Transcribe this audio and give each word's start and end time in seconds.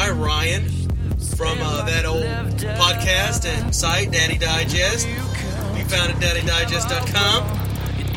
guy 0.00 0.10
Ryan 0.10 0.64
from 1.36 1.58
uh, 1.60 1.84
that 1.84 2.04
old 2.06 2.24
podcast 2.78 3.44
and 3.46 3.74
site, 3.74 4.10
Daddy 4.10 4.38
Digest. 4.38 5.06
Be 5.06 5.82
found 5.84 6.10
it 6.10 6.16
at 6.16 6.44
daddydigest.com. 6.44 7.42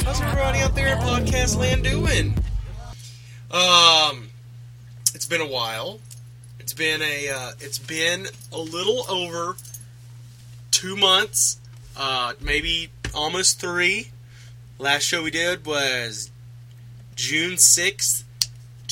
How's 0.05 0.21
everybody 0.21 0.59
out 0.59 0.75
there 0.75 0.93
in 0.93 0.97
podcast 0.99 1.57
land 1.57 1.83
doing? 1.83 2.35
Um, 3.51 4.29
it's 5.13 5.25
been 5.25 5.41
a 5.41 5.47
while. 5.47 5.99
It's 6.59 6.73
been 6.73 7.01
a 7.01 7.29
uh, 7.29 7.51
it's 7.59 7.79
been 7.79 8.27
a 8.51 8.57
little 8.59 9.05
over 9.09 9.55
two 10.71 10.95
months, 10.95 11.59
uh, 11.97 12.33
maybe 12.41 12.89
almost 13.13 13.59
three. 13.59 14.11
Last 14.79 15.03
show 15.03 15.21
we 15.23 15.31
did 15.31 15.65
was 15.65 16.31
June 17.15 17.57
sixth, 17.57 18.23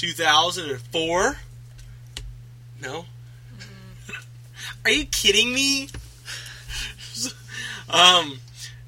two 0.02 0.14
thousand 0.14 0.68
and 0.68 0.82
four. 0.82 1.38
No. 2.82 3.06
Are 4.84 4.90
you 4.90 5.06
kidding 5.06 5.54
me? 5.54 5.90
um, 7.88 8.40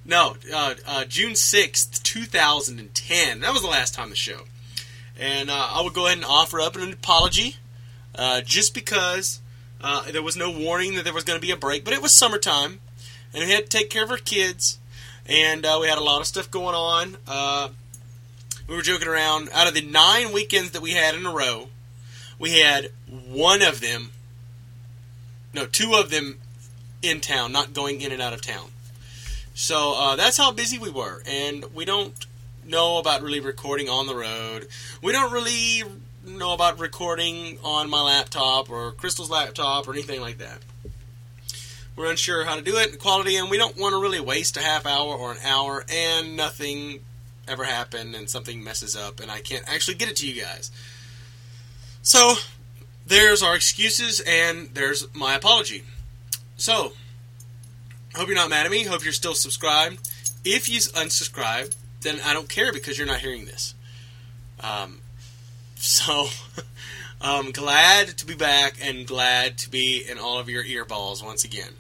no. 0.04 0.38
Uh, 0.52 0.74
uh, 0.88 1.06
June 1.06 1.36
sixth, 1.36 2.02
two 2.02 2.24
thousand 2.26 2.80
and 2.80 2.96
ten. 2.96 3.42
That 3.42 3.54
was 3.54 3.62
the 3.62 3.68
last 3.68 3.94
time 3.94 4.10
the 4.10 4.16
show, 4.16 4.46
and 5.20 5.52
uh, 5.52 5.68
I 5.74 5.84
would 5.84 5.94
go 5.94 6.08
ahead 6.08 6.18
and 6.18 6.26
offer 6.26 6.60
up 6.60 6.76
an 6.76 6.92
apology, 6.92 7.58
uh, 8.16 8.42
just 8.42 8.74
because 8.74 9.40
uh, 9.82 10.10
there 10.12 10.24
was 10.24 10.36
no 10.36 10.50
warning 10.50 10.96
that 10.96 11.04
there 11.04 11.14
was 11.14 11.24
going 11.24 11.40
to 11.40 11.46
be 11.46 11.52
a 11.52 11.56
break. 11.56 11.86
But 11.86 11.94
it 11.94 12.02
was 12.02 12.12
summertime, 12.12 12.80
and 13.36 13.44
we 13.46 13.52
had 13.52 13.66
to 13.66 13.70
take 13.70 13.92
care 13.92 14.04
of 14.04 14.10
our 14.10 14.18
kids, 14.18 14.80
and 15.28 15.64
uh, 15.64 15.78
we 15.80 15.88
had 15.88 16.00
a 16.00 16.04
lot 16.04 16.22
of 16.22 16.26
stuff 16.26 16.50
going 16.50 16.74
on. 16.74 17.18
We 18.74 18.78
were 18.78 18.82
joking 18.82 19.08
around. 19.08 19.50
Out 19.54 19.68
of 19.68 19.76
the 19.76 19.84
nine 19.84 20.32
weekends 20.32 20.72
that 20.72 20.82
we 20.82 20.94
had 20.94 21.14
in 21.14 21.28
a 21.28 21.32
row, 21.32 21.68
we 22.40 22.58
had 22.58 22.90
one 23.08 23.62
of 23.62 23.82
them, 23.82 24.10
no, 25.54 25.68
two 25.68 25.94
of 25.94 26.10
them 26.10 26.40
in 27.04 27.20
town, 27.20 27.52
not 27.52 27.74
going 27.74 28.02
in 28.02 28.12
and 28.12 28.20
out 28.20 28.34
of 28.34 28.42
town. 28.42 28.72
So 29.54 29.94
uh, 29.96 30.16
that's 30.16 30.38
how 30.38 30.52
busy 30.52 30.80
we 30.80 30.90
were, 30.90 31.22
and 31.28 31.66
we 31.76 31.86
don't 31.86 32.16
know 32.66 32.98
about 32.98 33.22
really 33.22 33.40
recording 33.40 33.90
on 33.90 34.08
the 34.08 34.16
road. 34.16 34.68
We 35.04 35.12
don't 35.12 35.32
really 35.32 35.84
know 36.26 36.56
about 36.56 36.80
recording 36.80 37.60
on 37.64 37.92
my 37.92 38.02
laptop 38.02 38.72
or 38.72 38.92
Crystal's 38.94 39.30
laptop 39.30 39.88
or 39.88 39.94
anything 39.94 40.20
like 40.20 40.40
that. 40.40 40.58
We're 41.96 42.10
unsure 42.10 42.44
how 42.44 42.56
to 42.56 42.64
do 42.64 42.78
it, 42.78 42.98
quality, 42.98 43.36
and 43.36 43.52
we 43.52 43.60
don't 43.60 43.78
want 43.78 43.94
to 43.94 44.02
really 44.02 44.20
waste 44.20 44.58
a 44.58 44.62
half 44.62 44.88
hour 44.88 45.14
or 45.14 45.34
an 45.34 45.38
hour 45.44 45.86
and 45.88 46.36
nothing 46.36 47.02
ever 47.48 47.64
happen 47.64 48.16
and 48.16 48.30
something 48.30 48.64
messes 48.64 48.96
up 48.96 49.20
and 49.20 49.30
I 49.30 49.40
can't 49.40 49.64
actually 49.68 49.96
get 49.96 50.10
it 50.10 50.16
to 50.18 50.28
you 50.28 50.42
guys. 50.42 50.72
So, 52.02 52.36
there's 53.06 53.42
our 53.44 53.56
excuses 53.56 54.22
and 54.22 54.70
there's 54.74 55.14
my 55.14 55.36
apology. 55.36 55.84
So, 56.58 56.94
hope 58.16 58.28
you're 58.28 58.36
not 58.36 58.50
mad 58.50 58.66
at 58.66 58.72
me. 58.72 58.84
Hope 58.84 59.04
you're 59.04 59.14
still 59.14 59.36
subscribed. 59.36 60.10
If 60.46 60.70
you 60.70 60.80
unsubscribe, 60.80 61.76
then 62.02 62.20
I 62.26 62.34
don't 62.34 62.50
care 62.50 62.72
because 62.72 62.98
you're 62.98 63.08
not 63.08 63.20
hearing 63.20 63.46
this. 63.46 63.74
Um, 64.60 65.00
so, 65.76 66.28
I'm 67.22 67.52
glad 67.54 68.18
to 68.18 68.26
be 68.26 68.36
back 68.36 68.76
and 68.82 69.08
glad 69.08 69.58
to 69.60 69.70
be 69.70 70.04
in 70.10 70.18
all 70.18 70.40
of 70.40 70.50
your 70.50 70.64
earballs 70.64 71.24
once 71.24 71.44
again. 71.44 71.74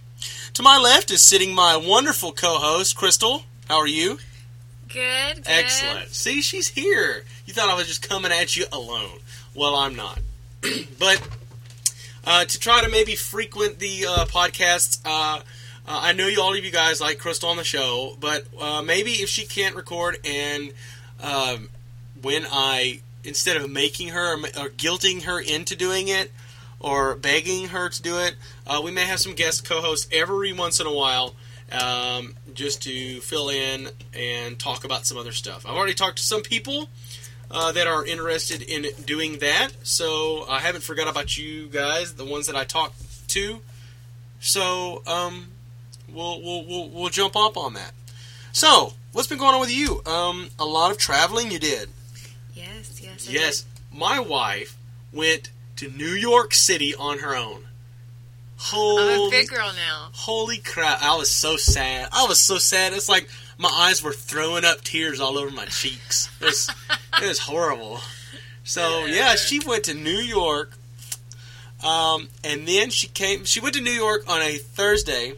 To 0.53 0.63
my 0.63 0.77
left 0.77 1.11
is 1.11 1.21
sitting 1.21 1.53
my 1.53 1.75
wonderful 1.75 2.31
co-host, 2.31 2.95
Crystal. 2.95 3.43
How 3.67 3.77
are 3.77 3.87
you? 3.87 4.19
Good, 4.93 5.37
good. 5.37 5.47
Excellent. 5.47 6.09
See, 6.09 6.41
she's 6.41 6.67
here. 6.67 7.23
You 7.45 7.53
thought 7.53 7.69
I 7.69 7.75
was 7.75 7.87
just 7.87 8.07
coming 8.07 8.31
at 8.31 8.55
you 8.55 8.65
alone. 8.71 9.19
Well, 9.55 9.75
I'm 9.75 9.95
not. 9.95 10.19
but 10.99 11.27
uh, 12.25 12.45
to 12.45 12.59
try 12.59 12.83
to 12.83 12.89
maybe 12.89 13.15
frequent 13.15 13.79
the 13.79 14.05
uh, 14.07 14.25
podcasts, 14.25 14.99
uh, 15.03 15.39
uh, 15.39 15.41
I 15.85 16.13
know 16.13 16.27
you 16.27 16.41
all 16.41 16.53
of 16.53 16.63
you 16.63 16.71
guys 16.71 17.01
like 17.01 17.17
Crystal 17.17 17.49
on 17.49 17.57
the 17.57 17.63
show, 17.63 18.15
but 18.19 18.45
uh, 18.59 18.81
maybe 18.83 19.11
if 19.13 19.29
she 19.29 19.45
can't 19.45 19.75
record 19.75 20.19
and 20.23 20.71
um, 21.21 21.69
when 22.21 22.45
I 22.49 23.01
instead 23.23 23.57
of 23.57 23.69
making 23.69 24.09
her 24.09 24.35
or, 24.35 24.69
guilting 24.69 25.23
her 25.23 25.39
into 25.39 25.75
doing 25.75 26.07
it 26.07 26.31
or 26.79 27.15
begging 27.15 27.69
her 27.69 27.89
to 27.89 28.01
do 28.01 28.19
it, 28.19 28.35
uh, 28.67 28.79
we 28.83 28.91
may 28.91 29.05
have 29.05 29.19
some 29.19 29.33
guest 29.33 29.65
co-hosts 29.65 30.07
every 30.11 30.53
once 30.53 30.79
in 30.79 30.85
a 30.85 30.93
while 30.93 31.35
um, 31.71 32.35
just 32.53 32.83
to 32.83 33.19
fill 33.21 33.49
in 33.49 33.89
and 34.13 34.59
talk 34.59 34.83
about 34.83 35.05
some 35.05 35.17
other 35.17 35.31
stuff. 35.31 35.65
I've 35.65 35.75
already 35.75 35.93
talked 35.93 36.17
to 36.17 36.23
some 36.23 36.41
people 36.41 36.89
uh, 37.51 37.71
that 37.71 37.87
are 37.87 38.05
interested 38.05 38.61
in 38.61 38.87
doing 39.05 39.39
that, 39.39 39.69
so 39.83 40.45
I 40.49 40.59
haven't 40.59 40.83
forgot 40.83 41.07
about 41.07 41.37
you 41.37 41.67
guys, 41.67 42.15
the 42.15 42.25
ones 42.25 42.47
that 42.47 42.55
I 42.55 42.63
talked 42.63 43.29
to. 43.29 43.61
So 44.39 45.03
um, 45.07 45.47
we'll, 46.11 46.41
we'll 46.41 46.65
we'll 46.65 46.89
we'll 46.89 47.09
jump 47.09 47.35
up 47.35 47.57
on 47.57 47.73
that. 47.73 47.91
So 48.51 48.93
what's 49.11 49.27
been 49.27 49.37
going 49.37 49.55
on 49.55 49.61
with 49.61 49.71
you? 49.73 50.01
Um, 50.05 50.49
a 50.59 50.65
lot 50.65 50.91
of 50.91 50.97
traveling 50.97 51.51
you 51.51 51.59
did. 51.59 51.89
Yes, 52.53 53.01
yes. 53.01 53.27
I 53.29 53.31
Yes, 53.31 53.65
my 53.91 54.19
wife 54.19 54.77
went 55.11 55.49
to 55.77 55.89
New 55.89 56.05
York 56.05 56.53
City 56.53 56.93
on 56.95 57.19
her 57.19 57.35
own. 57.35 57.65
Holy 58.65 59.13
I'm 59.13 59.27
a 59.27 59.29
big 59.29 59.49
girl 59.49 59.73
now. 59.73 60.09
Holy 60.13 60.57
crap! 60.57 61.01
I 61.03 61.17
was 61.17 61.29
so 61.29 61.57
sad. 61.57 62.07
I 62.13 62.25
was 62.27 62.39
so 62.39 62.57
sad. 62.57 62.93
It's 62.93 63.09
like 63.09 63.27
my 63.57 63.67
eyes 63.67 64.01
were 64.01 64.13
throwing 64.13 64.63
up 64.63 64.81
tears 64.81 65.19
all 65.19 65.37
over 65.37 65.51
my 65.51 65.65
cheeks. 65.65 66.29
It 66.39 66.45
was, 66.45 66.71
it 67.21 67.27
was 67.27 67.39
horrible. 67.39 67.99
So 68.63 69.05
yeah, 69.05 69.35
she 69.35 69.59
went 69.59 69.83
to 69.85 69.93
New 69.93 70.11
York, 70.11 70.71
um, 71.83 72.29
and 72.45 72.65
then 72.65 72.89
she 72.89 73.07
came. 73.07 73.43
She 73.43 73.59
went 73.59 73.75
to 73.75 73.81
New 73.81 73.91
York 73.91 74.23
on 74.29 74.41
a 74.41 74.53
Thursday. 74.57 75.33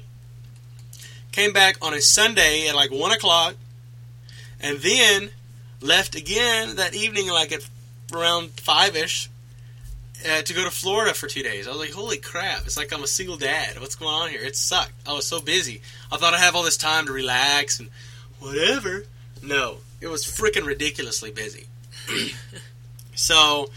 Came 1.31 1.52
back 1.52 1.78
on 1.81 1.96
a 1.96 2.02
Sunday 2.02 2.68
at 2.68 2.75
like 2.75 2.91
one 2.91 3.12
o'clock, 3.12 3.56
and 4.62 4.78
then 4.78 5.31
left 5.81 6.14
again 6.14 6.75
that 6.75 6.94
evening, 6.94 7.30
like 7.30 7.52
at 7.52 7.68
around 8.14 8.52
five 8.52 8.96
ish, 8.96 9.31
uh, 10.28 10.41
to 10.41 10.53
go 10.53 10.63
to 10.63 10.72
Florida 10.72 11.13
for 11.13 11.28
two 11.28 11.44
days. 11.44 11.68
I 11.68 11.72
was 11.72 11.80
like, 11.80 11.91
holy 11.91 12.18
crap! 12.18 12.66
It's 12.66 12.78
like 12.78 12.94
I'm 12.94 13.03
a 13.03 13.08
single 13.08 13.38
dad. 13.38 13.80
What's 13.80 13.96
going 13.96 14.13
on 14.13 14.30
here? 14.30 14.41
It 14.41 14.56
sucked. 14.56 14.94
I 15.08 15.13
was 15.13 15.25
so 15.25 15.40
busy. 15.40 15.81
I 16.11 16.17
thought 16.17 16.34
I'd 16.34 16.40
have 16.40 16.55
all 16.55 16.64
this 16.64 16.78
time 16.78 17.05
to 17.08 17.14
relax 17.14 17.79
and 17.79 17.90
whatever. 18.40 19.05
No, 19.44 19.78
it 20.02 20.08
was 20.08 20.26
freaking 20.26 20.66
ridiculously 20.66 21.32
busy. 21.32 21.66
so, 23.16 23.70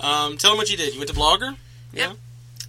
um, 0.00 0.36
tell 0.36 0.52
them 0.52 0.58
what 0.58 0.70
you 0.70 0.76
did. 0.76 0.92
You 0.92 1.00
went 1.00 1.10
to 1.10 1.16
BlogHer. 1.16 1.56
Yeah. 1.92 2.08
Yep. 2.08 2.16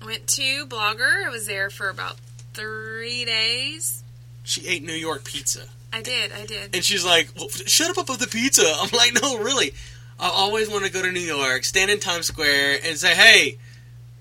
I 0.01 0.06
went 0.06 0.28
to 0.28 0.66
BlogHer. 0.66 1.25
I 1.25 1.30
was 1.30 1.48
there 1.48 1.69
for 1.69 1.90
about 1.90 2.18
three 2.54 3.25
days. 3.25 4.04
She 4.44 4.66
ate 4.68 4.84
New 4.84 4.94
York 4.94 5.25
pizza, 5.25 5.66
I 5.92 6.01
did, 6.01 6.31
I 6.31 6.46
did. 6.46 6.75
and 6.75 6.84
she's 6.84 7.06
like, 7.06 7.30
well, 7.38 7.50
"Shut 7.50 7.90
up 7.90 7.98
about 7.98 8.19
the 8.19 8.28
pizza." 8.28 8.63
I'm 8.80 8.90
like, 8.94 9.13
"No, 9.22 9.38
really. 9.40 9.74
I 10.19 10.30
always 10.30 10.69
want 10.69 10.86
to 10.86 10.92
go 10.92 11.02
to 11.02 11.12
New 11.12 11.19
York, 11.19 11.64
stand 11.64 11.92
in 11.92 12.00
Times 12.00 12.28
Square, 12.28 12.80
and 12.84 12.98
say, 12.98 13.16
hey." 13.16 13.58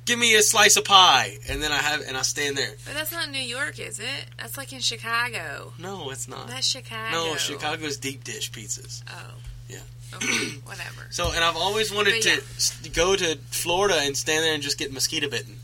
Give 0.05 0.21
me 0.21 0.37
a 0.37 0.43
slice 0.43 0.77
of 0.77 0.85
pie, 0.85 1.37
and 1.49 1.61
then 1.61 1.73
I 1.73 1.79
have, 1.79 2.01
and 2.07 2.17
I 2.17 2.23
stand 2.23 2.57
there. 2.57 2.71
But 2.85 2.95
that's 2.95 3.11
not 3.11 3.29
New 3.29 3.41
York, 3.41 3.81
is 3.81 3.99
it? 3.99 4.27
That's 4.39 4.57
like 4.57 4.73
in 4.73 4.79
Chicago. 4.79 5.73
No, 5.81 6.11
it's 6.11 6.29
not. 6.29 6.47
That's 6.47 6.65
Chicago. 6.65 7.11
No, 7.11 7.35
Chicago's 7.35 7.97
deep 7.97 8.23
dish 8.23 8.53
pizzas. 8.53 9.03
Oh. 9.09 9.35
Yeah. 9.69 9.79
Okay, 10.15 10.59
whatever. 10.65 11.07
So, 11.11 11.33
and 11.33 11.43
I've 11.43 11.57
always 11.57 11.93
wanted 11.93 12.23
But 12.23 12.83
to 12.85 12.91
go 12.91 13.17
to 13.17 13.37
Florida 13.51 13.99
and 14.01 14.17
stand 14.17 14.45
there 14.45 14.55
and 14.55 14.63
just 14.63 14.79
get 14.79 14.93
mosquito 14.93 15.29
bitten. 15.29 15.57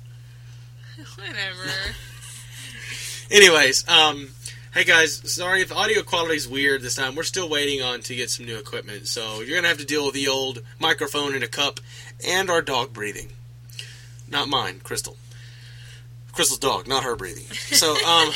whatever. 1.14 1.70
Anyways, 3.30 3.88
um, 3.88 4.30
hey 4.72 4.84
guys, 4.84 5.20
sorry 5.30 5.60
if 5.60 5.70
audio 5.70 6.02
quality 6.02 6.34
is 6.34 6.48
weird 6.48 6.80
this 6.80 6.94
time. 6.94 7.14
We're 7.14 7.24
still 7.24 7.48
waiting 7.48 7.82
on 7.82 8.00
to 8.00 8.14
get 8.14 8.30
some 8.30 8.46
new 8.46 8.56
equipment, 8.56 9.06
so 9.06 9.42
you're 9.42 9.56
gonna 9.56 9.68
have 9.68 9.78
to 9.78 9.84
deal 9.84 10.06
with 10.06 10.14
the 10.14 10.28
old 10.28 10.62
microphone 10.80 11.34
in 11.34 11.42
a 11.42 11.46
cup 11.46 11.78
and 12.26 12.48
our 12.48 12.62
dog 12.62 12.92
breathing. 12.92 13.28
Not 14.30 14.48
mine, 14.48 14.80
Crystal. 14.82 15.16
Crystal's 16.32 16.58
dog, 16.58 16.88
not 16.88 17.04
her 17.04 17.14
breathing. 17.14 17.44
So, 17.54 17.94
um, 18.06 18.30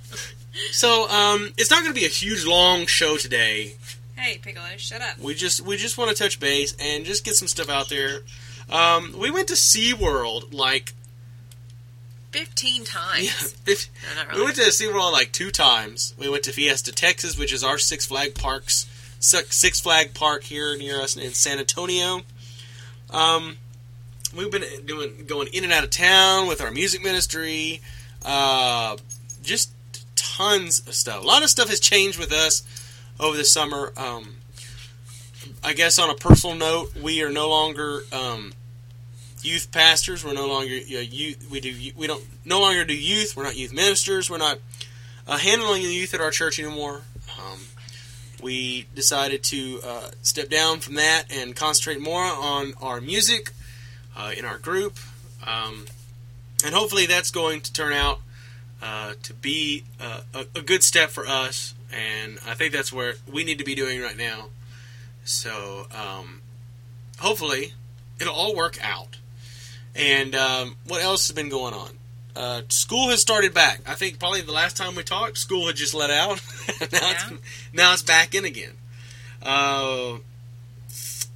so 0.72 1.08
um, 1.08 1.52
it's 1.56 1.70
not 1.70 1.82
gonna 1.82 1.94
be 1.94 2.04
a 2.04 2.08
huge 2.08 2.44
long 2.44 2.86
show 2.86 3.16
today. 3.16 3.76
Hey, 4.16 4.38
Piccolo, 4.38 4.66
shut 4.78 5.00
up. 5.00 5.20
We 5.20 5.34
just 5.34 5.60
we 5.60 5.76
just 5.76 5.96
want 5.96 6.10
to 6.10 6.20
touch 6.20 6.40
base 6.40 6.74
and 6.80 7.04
just 7.04 7.24
get 7.24 7.36
some 7.36 7.46
stuff 7.46 7.68
out 7.68 7.88
there. 7.88 8.22
Um, 8.68 9.14
we 9.16 9.30
went 9.30 9.48
to 9.48 9.54
SeaWorld 9.54 10.52
like 10.52 10.92
15 12.30 12.84
times. 12.84 13.54
yeah, 13.66 13.74
No, 14.14 14.24
not 14.24 14.34
we 14.34 14.42
went 14.42 14.56
to 14.56 14.62
SeaWorld 14.62 15.12
like 15.12 15.32
two 15.32 15.50
times. 15.50 16.14
We 16.18 16.28
went 16.28 16.44
to 16.44 16.52
Fiesta, 16.52 16.92
Texas, 16.92 17.38
which 17.38 17.52
is 17.52 17.64
our 17.64 17.78
Six 17.78 18.06
Flag 18.06 18.34
Parks 18.34 18.86
Six 19.20 19.56
Six 19.56 19.80
Flag 19.80 20.14
Park 20.14 20.44
here 20.44 20.76
near 20.76 21.00
us 21.00 21.16
in 21.16 21.32
San 21.32 21.58
Antonio. 21.58 22.22
Um, 23.10 23.56
we've 24.36 24.50
been 24.50 24.64
doing 24.86 25.24
going 25.26 25.48
in 25.52 25.64
and 25.64 25.72
out 25.72 25.84
of 25.84 25.90
town 25.90 26.46
with 26.46 26.60
our 26.60 26.70
music 26.70 27.02
ministry. 27.02 27.80
Uh, 28.24 28.96
just 29.42 29.72
tons 30.14 30.86
of 30.86 30.94
stuff. 30.94 31.22
A 31.22 31.26
lot 31.26 31.42
of 31.42 31.50
stuff 31.50 31.68
has 31.68 31.80
changed 31.80 32.18
with 32.18 32.32
us 32.32 32.62
over 33.18 33.36
the 33.36 33.44
summer. 33.44 33.92
Um, 33.96 34.36
I 35.64 35.72
guess 35.72 35.98
on 35.98 36.10
a 36.10 36.14
personal 36.14 36.54
note, 36.54 36.94
we 36.94 37.22
are 37.22 37.30
no 37.30 37.48
longer 37.48 38.02
um, 38.12 38.52
youth 39.44 39.70
pastors. 39.72 40.24
We're 40.24 40.34
no 40.34 40.46
longer 40.46 40.74
you 40.74 40.96
know, 40.96 41.02
youth. 41.02 41.48
We 41.50 41.60
do 41.60 41.74
we 41.96 42.06
don't 42.06 42.24
no 42.44 42.60
longer 42.60 42.84
do 42.84 42.96
youth. 42.96 43.36
We're 43.36 43.44
not 43.44 43.56
youth 43.56 43.72
ministers. 43.72 44.30
We're 44.30 44.38
not 44.38 44.58
uh, 45.26 45.38
handling 45.38 45.82
the 45.82 45.92
youth 45.92 46.14
at 46.14 46.20
our 46.20 46.30
church 46.30 46.58
anymore. 46.58 47.02
Um, 47.38 47.58
we 48.42 48.86
decided 48.94 49.42
to 49.44 49.80
uh, 49.84 50.10
step 50.22 50.48
down 50.48 50.80
from 50.80 50.94
that 50.94 51.24
and 51.30 51.56
concentrate 51.56 52.00
more 52.00 52.22
on 52.22 52.74
our 52.80 53.00
music 53.00 53.52
uh, 54.16 54.32
in 54.36 54.44
our 54.44 54.58
group, 54.58 54.96
um, 55.46 55.86
and 56.64 56.74
hopefully 56.74 57.06
that's 57.06 57.30
going 57.30 57.60
to 57.62 57.72
turn 57.72 57.92
out 57.92 58.20
uh, 58.82 59.14
to 59.22 59.34
be 59.34 59.84
uh, 60.00 60.20
a, 60.34 60.46
a 60.56 60.62
good 60.62 60.82
step 60.82 61.10
for 61.10 61.26
us. 61.26 61.74
And 61.92 62.38
I 62.46 62.54
think 62.54 62.72
that's 62.72 62.92
where 62.92 63.14
we 63.32 63.44
need 63.44 63.58
to 63.58 63.64
be 63.64 63.74
doing 63.74 64.00
right 64.00 64.16
now. 64.16 64.48
So 65.24 65.86
um, 65.94 66.42
hopefully 67.18 67.72
it'll 68.20 68.34
all 68.34 68.54
work 68.54 68.78
out. 68.82 69.18
And 69.98 70.34
um, 70.34 70.76
what 70.86 71.02
else 71.02 71.26
has 71.28 71.34
been 71.34 71.48
going 71.48 71.74
on? 71.74 71.90
Uh, 72.36 72.62
school 72.68 73.08
has 73.10 73.20
started 73.20 73.52
back. 73.52 73.80
I 73.86 73.94
think 73.94 74.20
probably 74.20 74.42
the 74.42 74.52
last 74.52 74.76
time 74.76 74.94
we 74.94 75.02
talked, 75.02 75.36
school 75.38 75.66
had 75.66 75.74
just 75.76 75.92
let 75.92 76.08
out. 76.10 76.40
now, 76.80 76.86
Yeah. 76.92 77.10
it's, 77.30 77.42
now 77.72 77.92
it's 77.92 78.02
back 78.02 78.34
in 78.34 78.44
again. 78.44 78.72
Uh, 79.42 80.18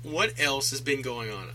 what 0.05 0.39
else 0.39 0.71
has 0.71 0.81
been 0.81 1.03
going 1.03 1.31
on? 1.33 1.49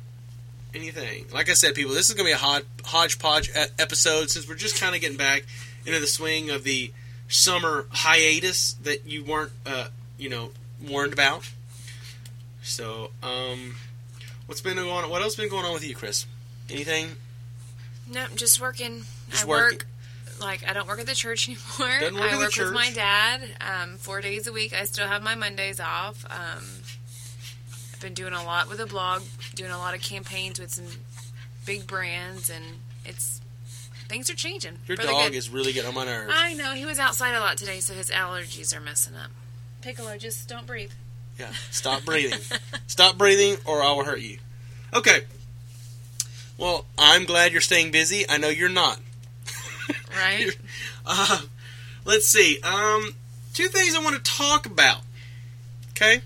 Anything? 0.76 1.26
Like 1.34 1.50
I 1.50 1.54
said, 1.54 1.76
people, 1.76 1.94
this 1.94 2.10
is 2.10 2.16
going 2.16 2.26
to 2.26 2.30
be 2.30 2.34
a 2.34 2.38
hod- 2.38 2.66
hodgepodge 2.84 3.50
episode 3.80 4.30
since 4.30 4.48
we're 4.50 4.56
just 4.56 4.80
kind 4.80 4.94
of 4.96 5.00
getting 5.02 5.18
back 5.18 5.46
into 5.86 6.00
the 6.02 6.08
swing 6.08 6.50
of 6.50 6.64
the 6.66 6.92
summer 7.30 7.86
hiatus 7.90 8.74
that 8.84 9.06
you 9.06 9.24
weren't, 9.24 9.52
uh, 9.66 9.88
you 10.18 10.28
know, 10.30 10.52
warned 10.86 11.14
about. 11.14 11.50
So, 12.64 13.12
um, 13.24 13.76
what's 14.46 14.60
been 14.62 14.76
going 14.76 14.90
on? 14.90 15.10
What 15.10 15.22
else 15.22 15.36
been 15.36 15.50
going 15.50 15.66
on 15.66 15.74
with 15.74 15.88
you, 15.88 15.96
Chris? 15.96 16.26
Anything? 16.70 17.16
Nope, 18.12 18.30
just 18.36 18.62
working. 18.62 19.04
Just 19.30 19.46
I 19.46 19.48
working. 19.48 19.78
work 19.80 19.88
like 20.40 20.68
I 20.68 20.74
don't 20.74 20.88
work 20.88 21.00
at 21.00 21.06
the 21.06 21.16
church 21.16 21.50
anymore. 21.80 22.00
Doesn't 22.00 22.16
work 22.16 22.24
I 22.24 22.28
at 22.28 22.32
the 22.34 22.38
work 22.38 22.56
with 22.56 22.74
my 22.74 22.92
dad 22.92 23.42
um, 23.62 23.98
four 23.98 24.22
days 24.22 24.48
a 24.48 24.54
week. 24.54 24.74
I 24.74 24.86
still 24.86 25.08
have 25.08 25.24
my 25.24 25.36
Mondays 25.36 25.80
off. 25.80 26.26
Um, 26.26 26.64
I've 27.94 28.00
been 28.02 28.14
doing 28.14 28.34
a 28.34 28.44
lot 28.44 28.70
with 28.70 28.78
the 28.78 28.86
blog, 28.86 29.24
doing 29.56 29.72
a 29.72 29.78
lot 29.78 29.96
of 29.96 30.02
campaigns 30.02 30.60
with 30.60 30.72
some 30.72 30.86
big 31.66 31.88
brands, 31.88 32.50
and 32.50 32.64
it's 33.06 33.42
things 34.08 34.30
are 34.30 34.36
changing. 34.36 34.78
Your 34.88 34.98
the 34.98 35.04
dog 35.04 35.32
good. 35.32 35.38
is 35.38 35.50
really 35.50 35.74
getting 35.74 35.90
on 35.90 35.96
my 35.96 36.06
nerves. 36.06 36.34
I 36.36 36.54
know 36.54 36.74
he 36.74 36.86
was 36.86 37.00
outside 37.00 37.36
a 37.36 37.40
lot 37.40 37.58
today, 37.58 37.80
so 37.80 37.94
his 37.94 38.10
allergies 38.10 38.76
are 38.76 38.82
messing 38.82 39.16
up. 39.16 39.32
Piccolo, 39.82 40.18
just 40.18 40.48
don't 40.48 40.66
breathe. 40.66 40.92
Yeah, 41.40 41.52
stop 41.72 42.04
breathing. 42.04 42.40
stop 42.88 43.18
breathing, 43.18 43.58
or 43.66 43.84
I 43.84 43.92
will 43.92 44.04
hurt 44.04 44.22
you. 44.22 44.40
Okay. 44.94 45.22
Well, 46.58 46.86
I'm 46.98 47.26
glad 47.26 47.52
you're 47.52 47.62
staying 47.62 47.92
busy. 47.92 48.28
I 48.28 48.38
know 48.38 48.50
you're 48.50 48.70
not. 48.70 49.00
Right? 50.16 50.58
Uh, 51.10 51.44
let's 52.04 52.28
see. 52.28 52.60
Um, 52.64 53.16
two 53.54 53.70
things 53.70 53.96
I 53.96 54.04
want 54.04 54.22
to 54.22 54.30
talk 54.30 54.66
about. 54.66 55.00
Okay, 55.92 56.20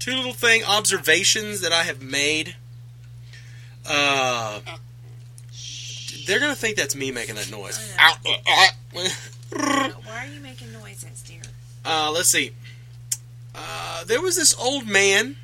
two 0.00 0.16
little 0.16 0.32
thing 0.32 0.64
observations 0.64 1.60
that 1.60 1.70
I 1.70 1.84
have 1.84 2.02
made. 2.02 2.56
Uh, 3.88 4.58
they're 6.26 6.40
gonna 6.40 6.56
think 6.56 6.76
that's 6.76 6.96
me 6.96 7.12
making 7.12 7.36
that 7.36 7.52
noise. 7.52 7.94
I 7.96 8.16
Ow. 8.26 9.92
Why 10.02 10.24
are 10.24 10.26
you 10.26 10.40
making 10.40 10.72
noises, 10.72 11.22
dear? 11.22 11.42
Uh, 11.84 12.10
let's 12.12 12.30
see. 12.30 12.50
Uh, 13.54 14.02
there 14.02 14.20
was 14.20 14.34
this 14.34 14.58
old 14.58 14.88
man. 14.88 15.36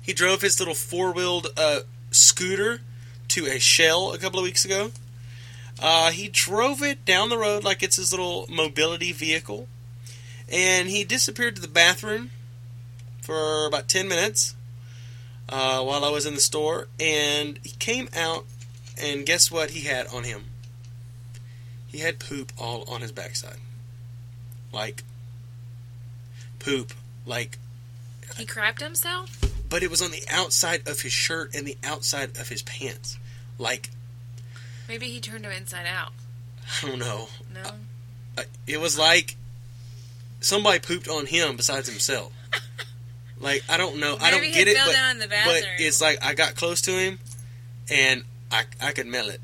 He 0.00 0.14
drove 0.14 0.40
his 0.40 0.58
little 0.58 0.74
four 0.74 1.12
wheeled 1.12 1.48
uh, 1.54 1.80
scooter 2.12 2.80
to 3.28 3.46
a 3.46 3.58
shell 3.58 4.12
a 4.12 4.18
couple 4.18 4.38
of 4.38 4.44
weeks 4.44 4.64
ago. 4.64 4.90
Uh, 5.80 6.10
he 6.10 6.28
drove 6.28 6.82
it 6.82 7.04
down 7.04 7.28
the 7.28 7.38
road 7.38 7.62
like 7.62 7.82
it's 7.82 7.96
his 7.96 8.12
little 8.12 8.46
mobility 8.48 9.12
vehicle. 9.12 9.68
And 10.50 10.88
he 10.88 11.04
disappeared 11.04 11.56
to 11.56 11.62
the 11.62 11.68
bathroom 11.68 12.30
for 13.22 13.66
about 13.66 13.88
10 13.88 14.08
minutes 14.08 14.54
uh, 15.48 15.82
while 15.82 16.04
I 16.04 16.10
was 16.10 16.26
in 16.26 16.34
the 16.34 16.40
store. 16.40 16.88
And 16.98 17.58
he 17.62 17.70
came 17.78 18.08
out, 18.16 18.46
and 19.00 19.26
guess 19.26 19.50
what 19.50 19.70
he 19.70 19.82
had 19.86 20.06
on 20.08 20.24
him? 20.24 20.46
He 21.86 21.98
had 21.98 22.18
poop 22.18 22.52
all 22.58 22.84
on 22.88 23.02
his 23.02 23.12
backside. 23.12 23.58
Like, 24.72 25.04
poop. 26.58 26.92
Like, 27.24 27.58
He 28.36 28.46
crapped 28.46 28.80
himself? 28.80 29.47
But 29.68 29.82
it 29.82 29.90
was 29.90 30.02
on 30.02 30.10
the 30.10 30.24
outside 30.30 30.88
of 30.88 31.00
his 31.02 31.12
shirt 31.12 31.54
and 31.54 31.66
the 31.66 31.76
outside 31.84 32.38
of 32.38 32.48
his 32.48 32.62
pants. 32.62 33.18
Like, 33.58 33.90
Maybe 34.88 35.06
he 35.06 35.20
turned 35.20 35.44
him 35.44 35.52
inside 35.52 35.86
out. 35.86 36.12
I 36.82 36.86
don't 36.86 36.98
know. 36.98 37.28
No? 37.52 37.70
Uh, 38.36 38.42
It 38.66 38.80
was 38.80 38.98
like 38.98 39.36
somebody 40.40 40.78
pooped 40.78 41.08
on 41.08 41.26
him 41.26 41.56
besides 41.56 41.88
himself. 41.88 42.32
Like, 43.40 43.62
I 43.68 43.76
don't 43.76 44.00
know. 44.00 44.16
I 44.20 44.32
don't 44.32 44.42
get 44.42 44.66
it, 44.66 44.76
but, 44.84 45.12
in 45.12 45.18
the 45.20 45.28
but 45.28 45.62
it's 45.78 46.00
like 46.00 46.18
I 46.24 46.34
got 46.34 46.56
close 46.56 46.80
to 46.82 46.90
him 46.90 47.20
and 47.88 48.24
I, 48.50 48.64
I 48.80 48.90
could 48.90 49.06
smell 49.06 49.28
it. 49.28 49.40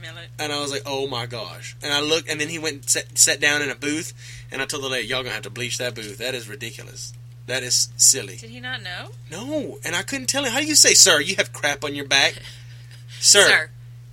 Millet. 0.00 0.28
And 0.38 0.52
I 0.52 0.60
was 0.60 0.70
like, 0.70 0.82
oh 0.86 1.08
my 1.08 1.26
gosh. 1.26 1.76
And 1.82 1.92
I 1.92 2.00
looked, 2.00 2.30
and 2.30 2.40
then 2.40 2.48
he 2.48 2.58
went 2.58 2.74
and 2.74 2.88
sat, 2.88 3.18
sat 3.18 3.40
down 3.40 3.62
in 3.62 3.70
a 3.70 3.74
booth, 3.74 4.12
and 4.52 4.62
I 4.62 4.66
told 4.66 4.82
the 4.82 4.88
lady, 4.88 5.08
y'all 5.08 5.22
gonna 5.22 5.34
have 5.34 5.42
to 5.44 5.50
bleach 5.50 5.78
that 5.78 5.94
booth. 5.94 6.18
That 6.18 6.34
is 6.34 6.48
ridiculous. 6.48 7.12
That 7.46 7.62
is 7.62 7.88
silly. 7.96 8.36
Did 8.36 8.50
he 8.50 8.60
not 8.60 8.82
know? 8.82 9.10
No, 9.30 9.78
and 9.84 9.94
I 9.94 10.02
couldn't 10.02 10.26
tell 10.26 10.44
him. 10.44 10.52
How 10.52 10.60
do 10.60 10.66
you 10.66 10.74
say, 10.74 10.94
sir, 10.94 11.20
you 11.20 11.36
have 11.36 11.52
crap 11.52 11.84
on 11.84 11.94
your 11.94 12.06
back? 12.06 12.34
Sir, 13.20 13.46
Sir. 13.48 13.70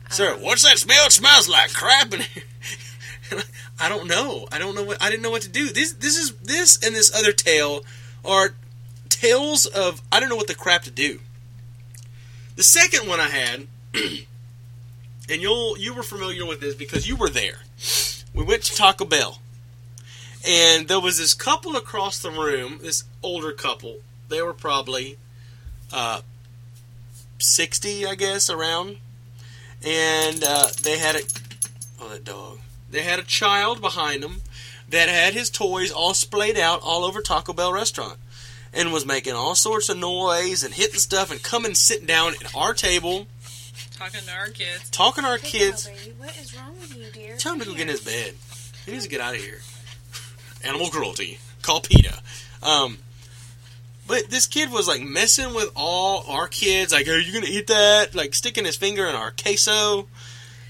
Sir, 0.10 0.34
Um, 0.36 0.42
what's 0.42 0.64
that 0.64 0.78
smell? 0.78 1.06
It 1.08 1.12
smells 1.12 1.50
like 1.50 1.74
crap 1.74 2.14
in 2.14 2.22
here. 2.22 2.44
I 3.80 3.90
don't 3.90 4.08
know. 4.08 4.48
I 4.52 4.60
don't 4.60 4.76
know 4.76 4.84
what 4.84 5.02
I 5.02 5.10
didn't 5.10 5.24
know 5.24 5.32
what 5.32 5.42
to 5.42 5.50
do. 5.50 5.70
This 5.70 5.94
this 5.94 6.18
is 6.18 6.32
this 6.44 6.78
and 6.84 6.96
this 6.96 7.14
other 7.14 7.32
tale 7.34 7.84
are 8.24 8.54
tales 9.10 9.66
of 9.66 10.02
I 10.12 10.20
don't 10.20 10.30
know 10.30 10.36
what 10.36 10.48
the 10.48 10.56
crap 10.56 10.84
to 10.84 10.92
do. 10.92 11.20
The 12.56 12.64
second 12.64 13.08
one 13.10 13.20
I 13.20 13.30
had, 13.30 13.68
and 15.30 15.42
you'll 15.42 15.78
you 15.78 15.94
were 15.94 16.04
familiar 16.04 16.46
with 16.46 16.62
this 16.62 16.76
because 16.76 17.08
you 17.08 17.16
were 17.16 17.30
there. 17.30 17.60
We 18.34 18.44
went 18.44 18.64
to 18.64 18.76
Taco 18.76 19.06
Bell, 19.06 19.40
and 20.48 20.88
there 20.88 21.00
was 21.00 21.18
this 21.18 21.34
couple 21.34 21.76
across 21.76 22.20
the 22.20 22.32
room. 22.32 22.80
This 22.82 23.04
older 23.22 23.52
couple. 23.52 23.98
They 24.30 24.42
were 24.42 24.54
probably 24.54 25.18
uh, 25.92 26.22
sixty, 27.40 28.06
I 28.06 28.16
guess, 28.16 28.50
around 28.50 28.98
and 29.86 30.44
uh, 30.44 30.68
they 30.82 30.98
had 30.98 31.16
a 31.16 31.22
oh 32.02 32.10
that 32.10 32.24
dog. 32.24 32.60
They 32.90 33.02
had 33.02 33.20
a 33.20 33.24
child 33.24 33.82
behind 33.82 34.24
them 34.24 34.42
that 34.90 35.10
had 35.10 35.34
his 35.34 35.50
toys 35.50 35.92
all 35.92 36.14
splayed 36.14 36.58
out 36.58 36.80
all 36.84 37.04
over 37.04 37.22
Taco 37.22 37.54
Bell 37.54 37.74
restaurant, 37.74 38.18
and 38.74 38.94
was 38.94 39.06
making 39.06 39.34
all 39.34 39.56
sorts 39.56 39.90
of 39.90 39.98
noise 39.98 40.64
and 40.64 40.74
hitting 40.74 41.00
stuff 41.00 41.32
and 41.32 41.42
coming 41.42 41.74
sitting 41.74 42.06
down 42.06 42.34
at 42.34 42.56
our 42.56 42.74
table 42.74 43.28
Talking 43.92 44.22
to 44.22 44.32
our 44.34 44.50
kids. 44.50 44.90
talking 44.90 45.24
to 45.24 45.30
our 45.30 45.38
kids. 45.38 45.88
baby, 45.88 46.14
what 46.18 46.38
is 46.38 46.56
wrong 46.56 46.74
with 46.80 46.96
you, 46.96 47.06
dear? 47.12 47.38
Tell 47.38 47.54
him 47.54 47.60
to 47.60 47.66
go 47.66 47.72
get 47.74 47.82
in 47.84 47.88
his 47.90 48.02
bed. 48.02 48.34
He 48.86 48.92
needs 48.92 49.06
to 49.06 49.10
get 49.10 49.22
out 49.22 49.36
of 49.36 49.42
here. 49.42 49.62
Animal 50.64 50.90
cruelty. 50.90 51.40
Call 51.62 51.82
PETA. 51.82 52.20
Um, 52.62 52.98
but 54.08 54.30
this 54.30 54.48
kid 54.48 54.72
was 54.72 54.88
like 54.88 55.02
messing 55.02 55.54
with 55.54 55.72
all 55.76 56.26
our 56.28 56.48
kids. 56.48 56.92
Like, 56.92 57.08
are 57.08 57.18
you 57.18 57.34
gonna 57.34 57.52
eat 57.52 57.68
that? 57.68 58.14
Like 58.16 58.34
sticking 58.34 58.66
his 58.66 58.76
finger 58.76 59.06
in 59.06 59.16
our 59.16 59.32
queso. 59.32 60.08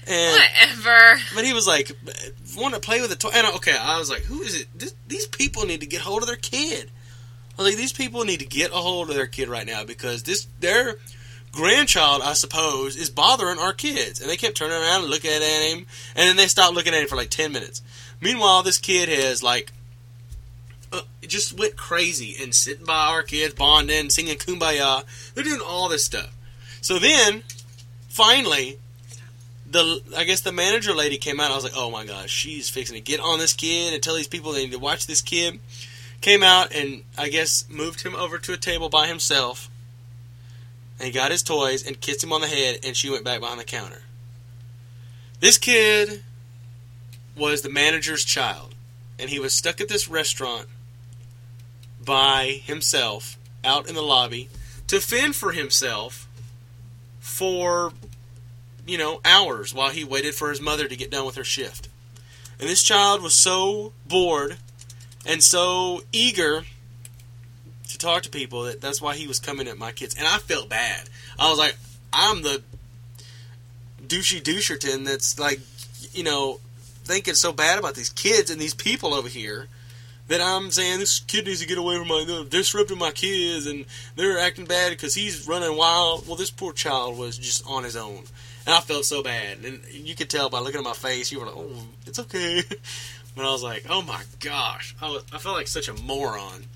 And 0.06 0.32
Whatever. 0.38 1.20
But 1.34 1.44
he 1.44 1.52
was 1.52 1.66
like, 1.66 1.90
want 2.56 2.74
to 2.74 2.80
play 2.80 3.00
with 3.00 3.10
a 3.12 3.16
toy. 3.16 3.30
And 3.34 3.46
I- 3.46 3.54
okay, 3.56 3.76
I 3.76 3.98
was 3.98 4.10
like, 4.10 4.22
who 4.22 4.42
is 4.42 4.60
it? 4.60 4.66
This, 4.78 4.94
these 5.08 5.26
people 5.26 5.64
need 5.64 5.80
to 5.80 5.86
get 5.86 6.02
hold 6.02 6.22
of 6.22 6.28
their 6.28 6.36
kid. 6.36 6.90
I 7.58 7.62
was 7.62 7.70
like, 7.70 7.78
these 7.78 7.92
people 7.92 8.24
need 8.24 8.40
to 8.40 8.46
get 8.46 8.70
a 8.72 8.76
hold 8.76 9.08
of 9.10 9.16
their 9.16 9.26
kid 9.26 9.48
right 9.48 9.66
now 9.66 9.84
because 9.84 10.24
this 10.24 10.46
their 10.60 10.96
grandchild, 11.52 12.20
I 12.22 12.32
suppose, 12.34 12.96
is 12.96 13.10
bothering 13.10 13.58
our 13.58 13.72
kids. 13.72 14.20
And 14.20 14.28
they 14.28 14.36
kept 14.36 14.56
turning 14.56 14.76
around 14.76 15.02
and 15.02 15.10
looking 15.10 15.30
at 15.30 15.40
him, 15.40 15.86
and 16.16 16.28
then 16.28 16.36
they 16.36 16.46
stopped 16.48 16.74
looking 16.74 16.92
at 16.94 17.00
him 17.00 17.08
for 17.08 17.16
like 17.16 17.30
ten 17.30 17.52
minutes. 17.52 17.80
Meanwhile, 18.20 18.62
this 18.62 18.78
kid 18.78 19.08
has 19.08 19.42
like. 19.42 19.72
Uh, 20.92 21.02
just 21.22 21.58
went 21.58 21.76
crazy 21.76 22.36
and 22.40 22.54
sitting 22.54 22.84
by 22.84 23.06
our 23.06 23.22
kids, 23.22 23.54
bonding, 23.54 24.10
singing 24.10 24.36
"Kumbaya." 24.36 25.04
They're 25.34 25.44
doing 25.44 25.60
all 25.64 25.88
this 25.88 26.04
stuff. 26.04 26.32
So 26.80 26.98
then, 26.98 27.42
finally, 28.08 28.78
the 29.70 30.02
I 30.16 30.24
guess 30.24 30.40
the 30.40 30.52
manager 30.52 30.94
lady 30.94 31.18
came 31.18 31.40
out. 31.40 31.50
I 31.50 31.54
was 31.54 31.64
like, 31.64 31.76
oh 31.76 31.90
my 31.90 32.04
gosh, 32.04 32.30
she's 32.30 32.68
fixing 32.68 32.94
to 32.94 33.00
get 33.00 33.20
on 33.20 33.38
this 33.38 33.52
kid 33.52 33.92
and 33.92 34.02
tell 34.02 34.14
these 34.14 34.28
people 34.28 34.52
they 34.52 34.64
need 34.64 34.72
to 34.72 34.78
watch 34.78 35.06
this 35.06 35.20
kid. 35.20 35.60
Came 36.20 36.42
out 36.42 36.74
and 36.74 37.02
I 37.18 37.28
guess 37.28 37.66
moved 37.68 38.02
him 38.02 38.14
over 38.14 38.38
to 38.38 38.52
a 38.52 38.56
table 38.56 38.88
by 38.88 39.06
himself. 39.06 39.68
And 41.00 41.12
got 41.12 41.32
his 41.32 41.42
toys 41.42 41.84
and 41.84 42.00
kissed 42.00 42.22
him 42.22 42.32
on 42.32 42.40
the 42.40 42.46
head, 42.46 42.78
and 42.84 42.96
she 42.96 43.10
went 43.10 43.24
back 43.24 43.40
behind 43.40 43.58
the 43.58 43.64
counter. 43.64 44.02
This 45.40 45.58
kid 45.58 46.22
was 47.36 47.62
the 47.62 47.68
manager's 47.68 48.24
child, 48.24 48.76
and 49.18 49.28
he 49.28 49.40
was 49.40 49.52
stuck 49.52 49.80
at 49.80 49.88
this 49.88 50.08
restaurant 50.08 50.68
by 52.04 52.60
himself 52.64 53.38
out 53.64 53.88
in 53.88 53.94
the 53.94 54.02
lobby 54.02 54.48
to 54.88 55.00
fend 55.00 55.34
for 55.34 55.52
himself 55.52 56.28
for 57.20 57.92
you 58.86 58.98
know, 58.98 59.20
hours 59.24 59.74
while 59.74 59.90
he 59.90 60.04
waited 60.04 60.34
for 60.34 60.50
his 60.50 60.60
mother 60.60 60.86
to 60.86 60.96
get 60.96 61.10
done 61.10 61.24
with 61.24 61.36
her 61.36 61.44
shift. 61.44 61.88
And 62.60 62.68
this 62.68 62.82
child 62.82 63.22
was 63.22 63.34
so 63.34 63.92
bored 64.06 64.58
and 65.26 65.42
so 65.42 66.02
eager 66.12 66.64
to 67.88 67.98
talk 67.98 68.22
to 68.24 68.30
people 68.30 68.64
that 68.64 68.80
that's 68.80 69.00
why 69.00 69.14
he 69.14 69.26
was 69.26 69.38
coming 69.38 69.68
at 69.68 69.78
my 69.78 69.92
kids. 69.92 70.14
And 70.14 70.26
I 70.26 70.38
felt 70.38 70.68
bad. 70.68 71.08
I 71.38 71.48
was 71.48 71.58
like, 71.58 71.76
I'm 72.12 72.42
the 72.42 72.62
douchey 74.06 74.42
doucherton 74.42 75.04
that's 75.04 75.38
like, 75.38 75.60
you 76.12 76.22
know, 76.22 76.60
thinking 77.04 77.34
so 77.34 77.52
bad 77.52 77.78
about 77.78 77.94
these 77.94 78.10
kids 78.10 78.50
and 78.50 78.60
these 78.60 78.74
people 78.74 79.14
over 79.14 79.28
here 79.28 79.68
that 80.28 80.40
I'm 80.40 80.70
saying 80.70 80.98
this 81.00 81.20
kid 81.20 81.46
needs 81.46 81.60
to 81.60 81.66
get 81.66 81.78
away 81.78 81.98
from 81.98 82.08
my, 82.08 82.24
they're 82.26 82.44
disrupting 82.44 82.98
my 82.98 83.10
kids 83.10 83.66
and 83.66 83.84
they're 84.16 84.38
acting 84.38 84.64
bad 84.64 84.90
because 84.90 85.14
he's 85.14 85.46
running 85.46 85.76
wild. 85.76 86.26
Well, 86.26 86.36
this 86.36 86.50
poor 86.50 86.72
child 86.72 87.18
was 87.18 87.36
just 87.36 87.66
on 87.66 87.84
his 87.84 87.96
own. 87.96 88.24
And 88.66 88.74
I 88.74 88.80
felt 88.80 89.04
so 89.04 89.22
bad. 89.22 89.58
And 89.64 89.80
you 89.90 90.14
could 90.14 90.30
tell 90.30 90.48
by 90.48 90.60
looking 90.60 90.78
at 90.78 90.84
my 90.84 90.94
face, 90.94 91.30
you 91.30 91.40
were 91.40 91.46
like, 91.46 91.56
oh, 91.56 91.86
it's 92.06 92.18
okay. 92.18 92.62
But 93.36 93.46
I 93.46 93.50
was 93.50 93.62
like, 93.62 93.86
oh 93.90 94.02
my 94.02 94.22
gosh. 94.40 94.94
I, 95.02 95.10
was, 95.10 95.24
I 95.32 95.38
felt 95.38 95.56
like 95.56 95.66
such 95.66 95.88
a 95.88 95.94
moron. 95.94 96.66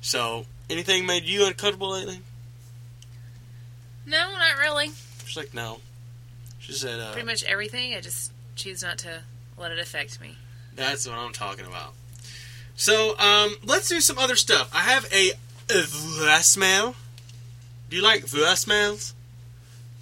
So, 0.00 0.46
anything 0.70 1.04
made 1.06 1.24
you 1.24 1.46
uncomfortable 1.46 1.90
lately? 1.92 2.20
No, 4.06 4.32
not 4.32 4.58
really. 4.60 4.90
She's 5.26 5.36
like, 5.36 5.52
no. 5.52 5.80
She 6.58 6.72
said, 6.72 7.00
uh, 7.00 7.12
Pretty 7.12 7.26
much 7.26 7.44
everything. 7.44 7.94
I 7.94 8.00
just 8.00 8.32
choose 8.56 8.82
not 8.82 8.98
to 8.98 9.22
let 9.58 9.72
it 9.72 9.78
affect 9.78 10.20
me. 10.20 10.36
That's 10.74 11.06
what 11.06 11.18
I'm 11.18 11.32
talking 11.32 11.66
about. 11.66 11.92
So, 12.76 13.18
um, 13.18 13.56
let's 13.64 13.88
do 13.88 14.00
some 14.00 14.18
other 14.18 14.36
stuff. 14.36 14.70
I 14.74 14.80
have 14.80 15.06
a, 15.12 15.30
a 15.70 15.82
voicemail. 15.82 16.94
Do 17.88 17.96
you 17.96 18.02
like 18.02 18.26
voicemails? 18.26 19.12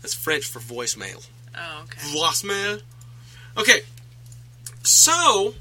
That's 0.01 0.15
French 0.15 0.47
for 0.47 0.59
voicemail. 0.59 1.27
Oh, 1.57 1.85
okay. 1.85 2.01
Voicemail. 2.17 2.83
Okay. 3.57 3.81
So, 4.83 5.55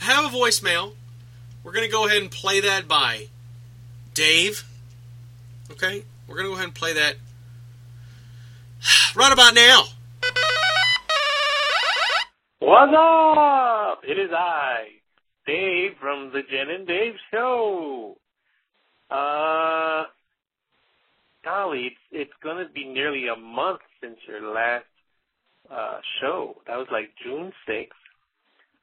I 0.00 0.04
have 0.04 0.32
a 0.32 0.36
voicemail. 0.36 0.92
We're 1.64 1.72
going 1.72 1.84
to 1.84 1.90
go 1.92 2.06
ahead 2.06 2.22
and 2.22 2.30
play 2.30 2.60
that 2.60 2.88
by 2.88 3.26
Dave. 4.14 4.64
Okay? 5.70 6.04
We're 6.26 6.36
going 6.36 6.46
to 6.46 6.50
go 6.50 6.54
ahead 6.54 6.66
and 6.66 6.74
play 6.74 6.94
that 6.94 7.16
right 9.16 9.32
about 9.32 9.54
now. 9.54 9.84
What's 12.60 12.92
up? 12.96 14.02
It 14.04 14.18
is 14.18 14.30
I, 14.32 15.01
Dave 15.46 15.92
from 16.00 16.30
the 16.32 16.42
Jenn 16.50 16.70
and 16.70 16.86
Dave 16.86 17.14
Show. 17.30 18.16
Uh, 19.10 20.04
golly, 21.44 21.86
it's 21.86 21.96
it's 22.10 22.32
gonna 22.42 22.68
be 22.74 22.84
nearly 22.84 23.28
a 23.28 23.36
month 23.36 23.80
since 24.00 24.16
your 24.26 24.52
last 24.52 24.84
uh 25.70 25.98
show. 26.20 26.56
That 26.66 26.76
was 26.76 26.88
like 26.90 27.10
June 27.24 27.52
sixth, 27.66 27.98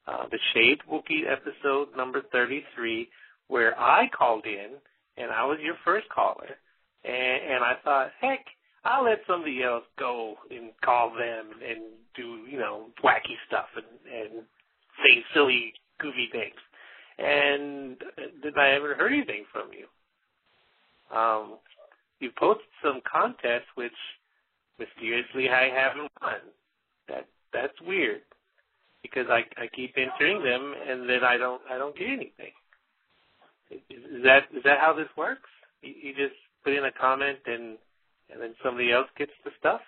uh, 0.06 0.26
the 0.30 0.38
Shade 0.54 0.80
Wookie 0.90 1.30
episode 1.30 1.96
number 1.96 2.22
thirty-three, 2.32 3.08
where 3.48 3.78
I 3.78 4.08
called 4.16 4.44
in 4.46 4.76
and 5.16 5.30
I 5.30 5.44
was 5.44 5.58
your 5.60 5.74
first 5.84 6.08
caller, 6.08 6.56
and, 7.04 7.54
and 7.54 7.64
I 7.64 7.74
thought, 7.84 8.10
heck, 8.20 8.46
I'll 8.84 9.04
let 9.04 9.20
somebody 9.26 9.62
else 9.62 9.84
go 9.98 10.36
and 10.50 10.70
call 10.82 11.10
them 11.10 11.50
and 11.66 11.82
do, 12.16 12.46
you 12.50 12.58
know, 12.58 12.86
wacky 13.04 13.36
stuff 13.46 13.66
and, 13.76 13.84
and 14.12 14.44
say 15.04 15.22
silly, 15.34 15.74
goofy 16.00 16.28
things. 16.32 16.60
And 17.18 17.98
did 18.42 18.56
I 18.56 18.70
ever 18.72 18.94
heard 18.94 19.12
anything 19.12 19.44
from 19.52 19.68
you? 19.72 19.86
Um, 21.16 21.58
you 22.20 22.30
posted 22.38 22.66
some 22.82 23.00
contests 23.10 23.68
which 23.74 23.92
mysteriously 24.78 25.48
I 25.48 25.68
haven't 25.68 26.10
won. 26.22 26.40
That 27.08 27.26
that's 27.52 27.80
weird 27.86 28.22
because 29.02 29.26
I 29.28 29.40
I 29.60 29.66
keep 29.74 29.94
entering 29.96 30.42
them 30.42 30.74
and 30.88 31.08
then 31.08 31.24
I 31.24 31.36
don't 31.36 31.60
I 31.70 31.78
don't 31.78 31.96
get 31.96 32.08
anything. 32.08 32.52
Is 33.70 34.22
that 34.24 34.44
is 34.56 34.62
that 34.64 34.78
how 34.80 34.94
this 34.94 35.08
works? 35.16 35.50
You, 35.82 35.94
you 36.02 36.14
just 36.14 36.36
put 36.64 36.74
in 36.74 36.84
a 36.84 36.92
comment 36.92 37.38
and 37.46 37.76
and 38.32 38.40
then 38.40 38.54
somebody 38.64 38.92
else 38.92 39.08
gets 39.18 39.32
the 39.44 39.50
stuff? 39.58 39.80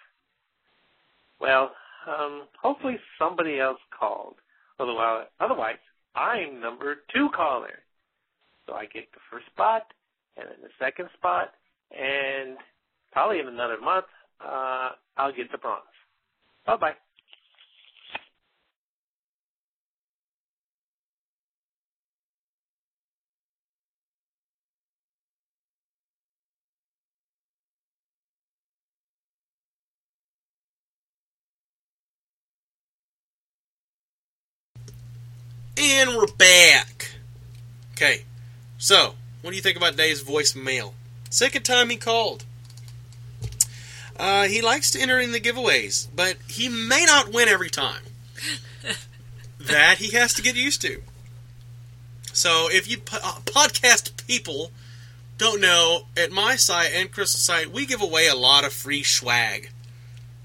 Well, 1.41 1.73
um, 2.07 2.43
hopefully 2.61 2.99
somebody 3.19 3.61
else 3.61 3.79
called. 3.99 4.35
Otherwise, 4.81 5.27
otherwise, 5.41 5.79
I'm 6.15 6.61
number 6.61 6.97
two 7.15 7.29
caller. 7.35 7.81
So 8.67 8.75
I 8.75 8.85
get 8.87 9.11
the 9.13 9.21
first 9.31 9.47
spot, 9.47 9.83
and 10.37 10.47
then 10.49 10.57
the 10.63 10.71
second 10.85 11.09
spot, 11.19 11.53
and 11.91 12.57
probably 13.13 13.41
in 13.41 13.49
another 13.49 13.81
month, 13.81 14.07
uh, 14.41 14.91
I'll 15.17 15.33
get 15.35 15.51
the 15.53 15.59
bronze. 15.59 15.83
Bye 16.67 16.77
bye. 16.77 16.95
And 35.77 36.17
we're 36.17 36.27
back. 36.27 37.13
Okay, 37.93 38.25
so 38.79 39.15
what 39.41 39.51
do 39.51 39.57
you 39.57 39.63
think 39.63 39.77
about 39.77 39.97
Dave's 39.97 40.23
voicemail? 40.23 40.93
Second 41.31 41.63
time 41.63 41.89
he 41.89 41.97
called. 41.97 42.45
Uh, 44.19 44.45
he 44.45 44.61
likes 44.61 44.91
to 44.91 45.01
enter 45.01 45.19
in 45.19 45.33
the 45.33 45.41
giveaways, 45.41 46.09
but 46.15 46.37
he 46.49 46.69
may 46.69 47.05
not 47.07 47.33
win 47.33 47.49
every 47.49 47.71
time. 47.71 48.03
that 49.61 49.99
he 49.99 50.11
has 50.11 50.35
to 50.35 50.43
get 50.43 50.55
used 50.57 50.83
to. 50.83 51.03
So 52.33 52.69
if 52.71 52.89
you 52.89 52.99
po- 52.99 53.19
uh, 53.23 53.41
podcast 53.45 54.27
people 54.27 54.71
don't 55.39 55.61
know, 55.61 56.03
at 56.17 56.31
my 56.31 56.57
site 56.57 56.91
and 56.95 57.11
Crystal's 57.11 57.43
site, 57.43 57.73
we 57.73 57.87
give 57.87 58.03
away 58.03 58.29
a 58.29 58.35
lot 58.35 58.65
of 58.65 58.73
free 58.73 59.03
swag. 59.03 59.71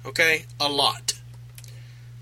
Okay, 0.05 0.45
a 0.59 0.69
lot. 0.69 1.13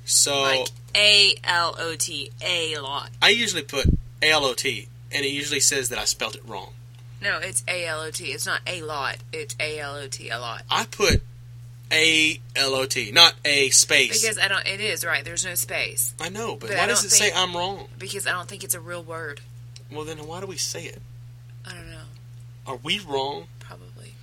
So 0.06 0.42
Like 0.42 0.68
A 0.96 1.36
L 1.44 1.75
O 1.78 1.96
T, 1.96 2.32
a 2.42 2.78
lot. 2.80 3.10
I 3.22 3.30
usually 3.30 3.62
put 3.64 3.88
A 4.22 4.32
L 4.32 4.46
O 4.46 4.54
T, 4.54 4.88
and 5.12 5.25
it 5.25 5.30
usually 5.30 5.60
says 5.60 5.90
that 5.90 6.00
I 6.00 6.06
spelt 6.06 6.36
it 6.36 6.42
wrong. 6.48 6.72
No, 7.22 7.40
it's 7.40 7.64
A 7.68 7.86
L 7.86 8.02
O 8.02 8.12
T. 8.12 8.25
It's 8.25 8.46
not 8.46 8.62
a 8.66 8.82
lot. 8.82 9.18
It's 9.34 9.56
A 9.60 9.80
L 9.80 9.96
O 9.96 10.08
T, 10.08 10.30
a 10.30 10.40
lot. 10.40 10.64
I 10.70 10.86
put 10.86 11.22
A 11.92 12.40
L 12.56 12.74
O 12.75 12.86
T, 12.86 13.12
not 13.12 13.34
a 13.44 13.70
space. 13.70 14.22
Because 14.22 14.38
I 14.40 14.48
don't. 14.48 14.66
It 14.66 14.80
is 14.80 15.06
right. 15.06 15.24
There's 15.25 15.46
no 15.46 15.56
space. 15.56 16.14
I 16.20 16.30
know, 16.30 16.56
but, 16.56 16.70
But 16.70 16.78
why 16.78 16.84
I 16.84 16.88
does 16.88 17.02
don't 17.02 17.08
it 17.08 17.12
say 17.16 17.25
think- 17.30 17.38
I'm 17.38 17.56
wrong? 17.56 17.88
Because 18.00 18.25
I 18.28 18.32
don't 18.32 18.48
think 18.48 18.64
it's 18.64 18.74
a 18.75 18.80
real 18.80 19.04
word. 19.04 19.42
Well, 19.92 20.06
then 20.06 20.18
why 20.28 20.40
do 20.40 20.48
we 20.48 20.58
say 20.58 20.86
it? 20.86 21.02
I 21.66 21.74
don't 21.74 21.90
know. 21.92 21.98
Are 22.68 22.78
we 22.78 23.00
wrong? 23.00 23.48
Probably. 23.60 24.14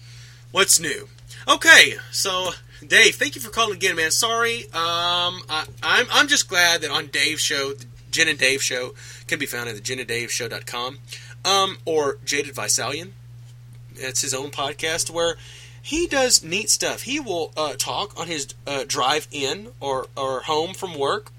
What's 0.50 0.81
new? 0.81 1.09
Okay, 1.49 1.95
so 2.11 2.50
Dave, 2.87 3.15
thank 3.15 3.37
you 3.37 3.41
for 3.41 3.51
calling 3.51 3.75
again, 3.75 3.95
man. 3.97 4.11
Sorry, 4.11 4.65
um, 4.67 5.43
I, 5.49 5.67
I'm 5.83 6.07
I'm 6.11 6.29
just 6.29 6.49
glad 6.49 6.81
that 6.81 6.91
on 6.91 7.07
Dave's 7.07 7.41
show, 7.41 7.73
the 7.75 7.87
Jenn 8.11 8.29
and 8.29 8.39
Dave 8.39 8.62
show, 8.62 8.95
can 9.29 9.39
be 9.39 9.47
found 9.47 9.69
at 9.69 9.77
the 9.77 9.81
jenanddaveshow.com, 9.81 10.99
um, 11.45 11.79
or 11.85 12.19
Jaded 12.25 12.55
Visalian. 12.55 13.12
That's 14.01 14.23
his 14.23 14.35
own 14.35 14.51
podcast 14.51 15.11
where 15.11 15.37
he 15.81 16.07
does 16.07 16.43
neat 16.43 16.71
stuff. 16.71 17.03
He 17.03 17.21
will 17.21 17.53
uh, 17.57 17.75
talk 17.75 18.19
on 18.19 18.27
his 18.27 18.49
uh, 18.67 18.85
drive 18.87 19.29
in 19.31 19.69
or 19.81 20.07
or 20.17 20.41
home 20.41 20.75
from 20.75 20.99
work, 20.99 21.31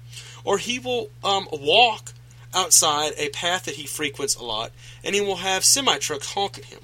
or 0.44 0.58
he 0.58 0.78
will 0.78 1.10
um, 1.22 1.46
walk 1.52 2.12
outside 2.54 3.12
a 3.18 3.28
path 3.30 3.64
that 3.64 3.74
he 3.74 3.86
frequents 3.86 4.34
a 4.34 4.44
lot, 4.44 4.72
and 5.04 5.14
he 5.14 5.20
will 5.20 5.36
have 5.36 5.64
semi 5.64 5.98
trucks 5.98 6.32
honk 6.32 6.58
at 6.58 6.64
him 6.66 6.80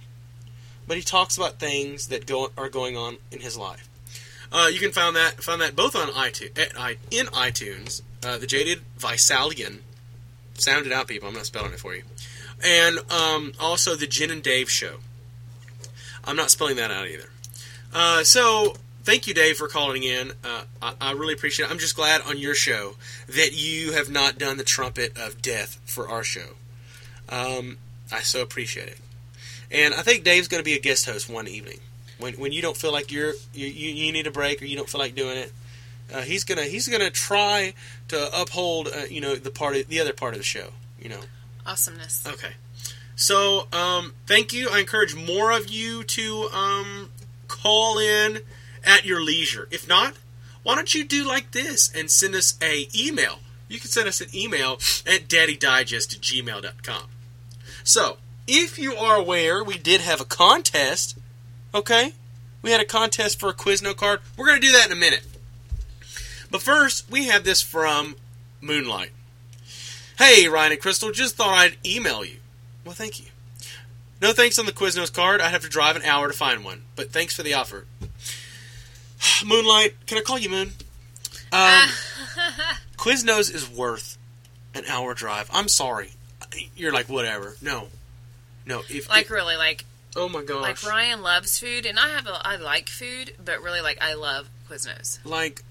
but 0.90 0.96
he 0.96 1.04
talks 1.04 1.36
about 1.36 1.60
things 1.60 2.08
that 2.08 2.26
go 2.26 2.50
are 2.58 2.68
going 2.68 2.96
on 2.96 3.16
in 3.30 3.38
his 3.38 3.56
life. 3.56 3.88
Uh, 4.52 4.68
you 4.72 4.80
can 4.80 4.90
find 4.90 5.14
that 5.14 5.42
find 5.42 5.60
that 5.60 5.76
both 5.76 5.94
on 5.94 6.08
iTunes 6.08 6.56
in 7.10 7.26
iTunes. 7.26 8.02
Uh, 8.24 8.36
the 8.36 8.46
Jaded 8.46 8.80
Visalian, 8.98 9.78
sound 10.54 10.86
it 10.86 10.92
out, 10.92 11.08
people. 11.08 11.28
I'm 11.28 11.34
not 11.34 11.46
spelling 11.46 11.72
it 11.72 11.80
for 11.80 11.94
you, 11.94 12.02
and 12.64 12.98
um, 13.10 13.52
also 13.60 13.94
the 13.94 14.06
Jenn 14.06 14.30
and 14.30 14.42
Dave 14.42 14.70
Show. 14.70 14.96
I'm 16.24 16.36
not 16.36 16.50
spelling 16.50 16.76
that 16.76 16.90
out 16.90 17.06
either. 17.06 17.30
Uh, 17.94 18.24
so 18.24 18.74
thank 19.02 19.26
you, 19.26 19.34
Dave, 19.34 19.56
for 19.56 19.68
calling 19.68 20.02
in. 20.02 20.32
Uh, 20.44 20.62
I, 20.82 20.94
I 21.00 21.12
really 21.12 21.32
appreciate 21.32 21.66
it. 21.66 21.72
I'm 21.72 21.78
just 21.78 21.96
glad 21.96 22.20
on 22.22 22.36
your 22.36 22.54
show 22.54 22.96
that 23.28 23.52
you 23.54 23.92
have 23.92 24.10
not 24.10 24.38
done 24.38 24.56
the 24.58 24.64
trumpet 24.64 25.16
of 25.16 25.40
death 25.40 25.80
for 25.84 26.08
our 26.08 26.22
show. 26.22 26.56
Um, 27.28 27.78
I 28.12 28.20
so 28.20 28.42
appreciate 28.42 28.88
it. 28.88 28.98
And 29.70 29.94
I 29.94 30.02
think 30.02 30.24
Dave's 30.24 30.48
going 30.48 30.60
to 30.60 30.64
be 30.64 30.74
a 30.74 30.80
guest 30.80 31.06
host 31.06 31.30
one 31.30 31.48
evening 31.48 31.78
when 32.20 32.34
when 32.34 32.52
you 32.52 32.62
don't 32.62 32.76
feel 32.76 32.92
like 32.92 33.10
you're 33.10 33.34
you, 33.52 33.66
you, 33.66 34.12
need 34.12 34.26
a 34.26 34.30
break 34.30 34.62
or 34.62 34.66
you 34.66 34.76
don't 34.76 34.88
feel 34.88 35.00
like 35.00 35.14
doing 35.14 35.36
it. 35.36 35.52
Uh, 36.12 36.22
he's 36.22 36.44
gonna 36.44 36.64
he's 36.64 36.88
gonna 36.88 37.10
try 37.10 37.74
to 38.08 38.40
uphold 38.40 38.88
uh, 38.88 39.04
you 39.10 39.20
know 39.20 39.34
the 39.34 39.50
part 39.50 39.76
of, 39.76 39.88
the 39.88 40.00
other 40.00 40.12
part 40.12 40.34
of 40.34 40.38
the 40.38 40.44
show. 40.44 40.68
You 41.00 41.10
know. 41.10 41.20
Awesomeness. 41.66 42.26
Okay. 42.26 42.52
So 43.16 43.68
um, 43.72 44.14
thank 44.26 44.52
you. 44.52 44.70
I 44.70 44.80
encourage 44.80 45.14
more 45.14 45.50
of 45.52 45.68
you 45.68 46.04
to 46.04 46.48
um, 46.54 47.10
call 47.48 47.98
in 47.98 48.40
at 48.84 49.04
your 49.04 49.22
leisure. 49.22 49.68
If 49.70 49.86
not, 49.86 50.14
why 50.62 50.74
don't 50.74 50.94
you 50.94 51.04
do 51.04 51.26
like 51.26 51.52
this 51.52 51.90
and 51.94 52.10
send 52.10 52.34
us 52.34 52.58
a 52.62 52.88
email? 52.98 53.40
You 53.68 53.78
can 53.78 53.88
send 53.88 54.08
us 54.08 54.20
an 54.20 54.28
email 54.34 54.74
at 55.06 55.28
daddydigest 55.28 56.14
at 56.14 56.20
gmail.com. 56.20 57.04
So, 57.84 58.18
if 58.46 58.78
you 58.78 58.94
are 58.94 59.16
aware, 59.16 59.62
we 59.62 59.78
did 59.78 60.00
have 60.00 60.20
a 60.20 60.24
contest. 60.24 61.16
Okay? 61.74 62.12
We 62.62 62.70
had 62.70 62.80
a 62.80 62.84
contest 62.84 63.40
for 63.40 63.48
a 63.48 63.54
Quizno 63.54 63.96
card. 63.96 64.20
We're 64.36 64.46
going 64.46 64.60
to 64.60 64.66
do 64.66 64.72
that 64.72 64.86
in 64.86 64.92
a 64.92 64.96
minute. 64.96 65.22
But 66.50 66.62
first, 66.62 67.10
we 67.10 67.26
have 67.26 67.44
this 67.44 67.62
from 67.62 68.16
Moonlight. 68.60 69.10
Hey, 70.18 70.48
Ryan 70.48 70.72
and 70.72 70.80
Crystal, 70.80 71.12
just 71.12 71.36
thought 71.36 71.54
I'd 71.54 71.76
email 71.86 72.24
you. 72.24 72.36
Well, 72.84 72.94
thank 72.94 73.20
you. 73.20 73.26
No 74.20 74.32
thanks 74.32 74.58
on 74.58 74.66
the 74.66 74.72
Quiznos 74.72 75.12
card. 75.12 75.40
I'd 75.40 75.50
have 75.52 75.62
to 75.62 75.68
drive 75.68 75.96
an 75.96 76.02
hour 76.02 76.28
to 76.28 76.34
find 76.34 76.62
one. 76.64 76.82
But 76.96 77.10
thanks 77.10 77.34
for 77.34 77.42
the 77.42 77.54
offer. 77.54 77.86
Moonlight, 79.46 79.94
can 80.06 80.18
I 80.18 80.20
call 80.20 80.38
you 80.38 80.50
Moon? 80.50 80.72
Um, 81.52 81.88
Quiznos 82.98 83.52
is 83.54 83.68
worth 83.68 84.18
an 84.74 84.84
hour 84.86 85.14
drive. 85.14 85.48
I'm 85.52 85.68
sorry. 85.68 86.12
You're 86.76 86.92
like 86.92 87.08
whatever. 87.08 87.56
No, 87.62 87.88
no. 88.66 88.82
If 88.88 89.08
Like 89.08 89.30
really, 89.30 89.56
like 89.56 89.84
oh 90.16 90.28
my 90.28 90.42
gosh, 90.42 90.62
like 90.62 90.86
Ryan 90.86 91.22
loves 91.22 91.58
food, 91.58 91.86
and 91.86 91.98
I 91.98 92.08
have 92.10 92.26
a 92.26 92.40
I 92.44 92.56
like 92.56 92.88
food, 92.88 93.34
but 93.44 93.62
really 93.62 93.80
like 93.80 93.98
I 94.02 94.14
love 94.14 94.48
Quiznos. 94.68 95.18
like 95.24 95.62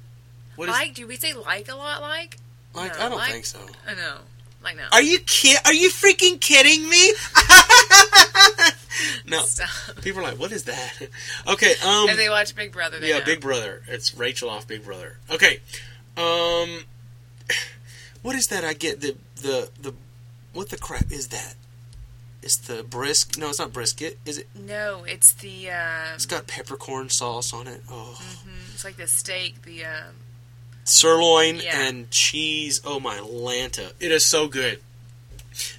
what 0.56 0.70
is 0.70 0.76
like, 0.76 0.94
do 0.96 1.08
we 1.08 1.16
say 1.16 1.34
like 1.34 1.70
a 1.70 1.76
lot? 1.76 2.02
Like, 2.02 2.38
like? 2.74 2.98
no, 2.98 3.06
I 3.06 3.10
don't 3.10 3.18
like- 3.18 3.32
think 3.32 3.46
so. 3.46 3.60
I 3.88 3.94
know, 3.96 4.18
like 4.64 4.78
no. 4.78 4.84
Are 4.92 5.02
you 5.02 5.20
kid? 5.20 5.58
Are 5.66 5.74
you 5.74 5.90
freaking 5.90 6.40
kidding 6.40 6.90
me? 6.90 7.14
no. 9.28 9.42
Stop. 9.44 10.02
People 10.02 10.22
are 10.22 10.24
like, 10.24 10.40
what 10.40 10.52
is 10.52 10.66
that? 10.66 10.94
Okay. 11.48 11.72
Um. 11.86 12.10
If 12.10 12.18
they 12.18 12.30
watch 12.30 12.56
Big 12.56 12.72
Brother, 12.72 13.00
they 13.00 13.10
Yeah, 13.10 13.20
know. 13.20 13.26
Big 13.26 13.42
Brother. 13.42 13.82
It's 13.88 14.16
Rachel 14.16 14.50
off 14.50 14.68
Big 14.68 14.84
Brother. 14.86 15.18
Okay. 15.32 15.60
Um 16.18 16.84
what 18.22 18.36
is 18.36 18.48
that 18.48 18.64
I 18.64 18.74
get 18.74 19.02
the 19.02 19.16
the 19.36 19.70
the 19.82 19.94
what 20.54 20.70
the 20.70 20.78
crap 20.78 21.12
is 21.12 21.30
that? 21.30 21.56
It's 22.42 22.56
the 22.58 22.84
brisk 22.84 23.38
No, 23.38 23.50
it's 23.50 23.60
not 23.60 23.74
brisket. 23.74 24.18
Is 24.26 24.38
it 24.38 24.48
No, 24.56 25.04
it's 25.04 25.34
the 25.34 25.72
um, 25.72 26.16
It's 26.16 26.26
got 26.26 26.48
peppercorn 26.48 27.10
sauce 27.10 27.54
on 27.54 27.68
it. 27.68 27.82
Oh. 27.90 28.18
mhm, 28.22 28.74
it's 28.74 28.84
like 28.86 28.98
the 28.98 29.08
steak, 29.08 29.62
the 29.64 29.86
um, 29.86 30.16
Sirloin 30.86 31.58
Yeah. 31.58 31.80
and 31.88 32.10
cheese. 32.12 32.82
Oh 32.86 33.00
my 33.00 33.18
lanta. 33.18 33.92
It 34.00 34.12
is 34.12 34.26
so 34.26 34.48
good. 34.48 34.80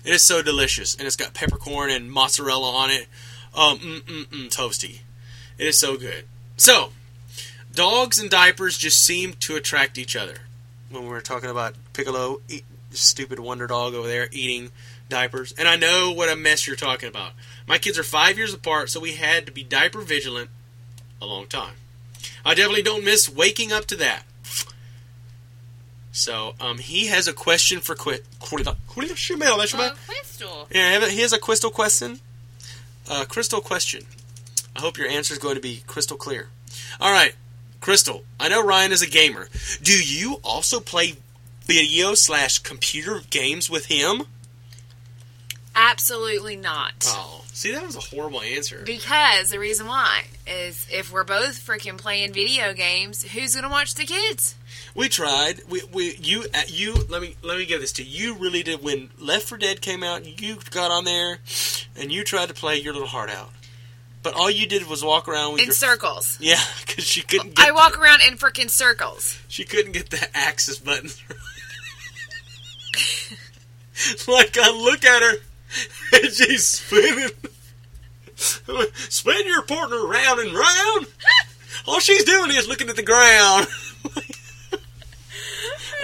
It 0.04 0.12
is 0.12 0.22
so 0.22 0.42
delicious 0.42 0.94
and 0.94 1.06
it's 1.06 1.16
got 1.16 1.32
peppercorn 1.34 1.90
and 1.90 2.10
mozzarella 2.12 2.70
on 2.74 2.90
it. 2.90 3.06
Um 3.54 3.78
mm 3.78 4.00
mm 4.02 4.24
mm 4.26 4.48
toasty. 4.54 5.00
It 5.58 5.66
is 5.66 5.78
so 5.78 5.96
good. 5.96 6.24
So, 6.56 6.90
dogs 7.74 8.18
and 8.18 8.30
diapers 8.30 8.76
just 8.78 9.02
seem 9.04 9.32
to 9.40 9.56
attract 9.56 9.96
each 9.98 10.14
other. 10.14 10.38
When 10.90 11.02
we 11.04 11.08
were 11.08 11.20
talking 11.20 11.48
about 11.50 11.74
Piccolo, 11.92 12.40
eat, 12.48 12.64
stupid 12.90 13.38
wonder 13.38 13.66
dog 13.66 13.94
over 13.94 14.06
there 14.08 14.28
eating 14.32 14.70
diapers, 15.10 15.52
and 15.52 15.68
I 15.68 15.76
know 15.76 16.12
what 16.12 16.30
a 16.30 16.36
mess 16.36 16.66
you're 16.66 16.76
talking 16.76 17.08
about. 17.08 17.32
My 17.66 17.76
kids 17.76 17.98
are 17.98 18.02
five 18.02 18.38
years 18.38 18.54
apart, 18.54 18.88
so 18.88 19.00
we 19.00 19.12
had 19.12 19.44
to 19.46 19.52
be 19.52 19.62
diaper 19.62 20.00
vigilant 20.00 20.48
a 21.20 21.26
long 21.26 21.46
time. 21.46 21.74
I 22.44 22.54
definitely 22.54 22.82
don't 22.82 23.04
miss 23.04 23.28
waking 23.28 23.72
up 23.72 23.84
to 23.86 23.96
that. 23.96 24.22
So, 26.12 26.54
um, 26.60 26.78
he 26.78 27.06
has 27.06 27.28
a 27.28 27.32
question 27.32 27.80
for 27.80 27.94
Quit. 27.94 28.24
oh, 29.92 29.94
crystal. 30.06 30.68
Yeah, 30.72 31.06
he 31.08 31.20
has 31.20 31.32
a 31.32 31.38
crystal 31.38 31.70
question. 31.70 32.20
Uh, 33.08 33.26
crystal 33.26 33.60
question. 33.60 34.04
I 34.74 34.80
hope 34.80 34.96
your 34.96 35.08
answer 35.08 35.34
is 35.34 35.38
going 35.38 35.56
to 35.56 35.60
be 35.60 35.82
crystal 35.86 36.16
clear. 36.16 36.48
All 37.00 37.12
right, 37.12 37.34
Crystal. 37.80 38.24
I 38.38 38.48
know 38.48 38.62
Ryan 38.62 38.92
is 38.92 39.02
a 39.02 39.08
gamer. 39.08 39.48
Do 39.82 39.92
you 39.92 40.38
also 40.44 40.80
play 40.80 41.14
video 41.62 42.14
slash 42.14 42.58
computer 42.58 43.22
games 43.30 43.70
with 43.70 43.86
him? 43.86 44.24
Absolutely 45.90 46.54
not. 46.54 46.92
Oh, 47.08 47.42
see, 47.52 47.72
that 47.72 47.84
was 47.84 47.96
a 47.96 48.00
horrible 48.00 48.40
answer. 48.40 48.82
Because 48.86 49.50
the 49.50 49.58
reason 49.58 49.88
why 49.88 50.26
is 50.46 50.86
if 50.88 51.12
we're 51.12 51.24
both 51.24 51.58
freaking 51.58 51.98
playing 51.98 52.32
video 52.32 52.72
games, 52.72 53.24
who's 53.24 53.56
gonna 53.56 53.68
watch 53.68 53.94
the 53.94 54.04
kids? 54.04 54.54
We 54.94 55.08
tried. 55.08 55.62
We, 55.68 55.82
we 55.92 56.14
you 56.16 56.44
uh, 56.54 56.62
you 56.68 56.94
let 57.08 57.20
me 57.20 57.34
let 57.42 57.58
me 57.58 57.66
give 57.66 57.80
this 57.80 57.92
to 57.94 58.04
you. 58.04 58.20
You 58.20 58.34
really 58.36 58.62
did 58.62 58.84
when 58.84 59.10
Left 59.18 59.48
4 59.48 59.58
Dead 59.58 59.80
came 59.80 60.04
out. 60.04 60.40
You 60.40 60.58
got 60.70 60.92
on 60.92 61.04
there 61.04 61.38
and 61.96 62.12
you 62.12 62.22
tried 62.22 62.48
to 62.48 62.54
play 62.54 62.76
your 62.76 62.92
little 62.92 63.08
heart 63.08 63.30
out. 63.30 63.50
But 64.22 64.34
all 64.34 64.50
you 64.50 64.66
did 64.66 64.86
was 64.86 65.02
walk 65.02 65.26
around 65.26 65.54
with 65.54 65.62
In 65.62 65.66
your 65.66 65.74
circles. 65.74 66.36
yeah, 66.40 66.60
because 66.86 67.04
she 67.04 67.22
couldn't 67.22 67.56
get 67.56 67.66
I 67.66 67.72
walk 67.72 67.98
around 67.98 68.20
in 68.28 68.36
freaking 68.36 68.70
circles. 68.70 69.40
She 69.48 69.64
couldn't 69.64 69.92
get 69.92 70.10
the 70.10 70.24
axis 70.34 70.78
button. 70.78 71.08
like 74.28 74.56
I 74.58 74.70
look 74.70 75.04
at 75.04 75.22
her 75.22 75.34
and 76.12 76.32
she's 76.32 76.66
spinning. 76.66 77.30
Spin 79.08 79.46
your 79.46 79.62
partner 79.62 80.06
round 80.06 80.40
and 80.40 80.54
round. 80.54 81.06
All 81.86 82.00
she's 82.00 82.24
doing 82.24 82.50
is 82.50 82.68
looking 82.68 82.88
at 82.88 82.96
the 82.96 83.02
ground. 83.02 83.66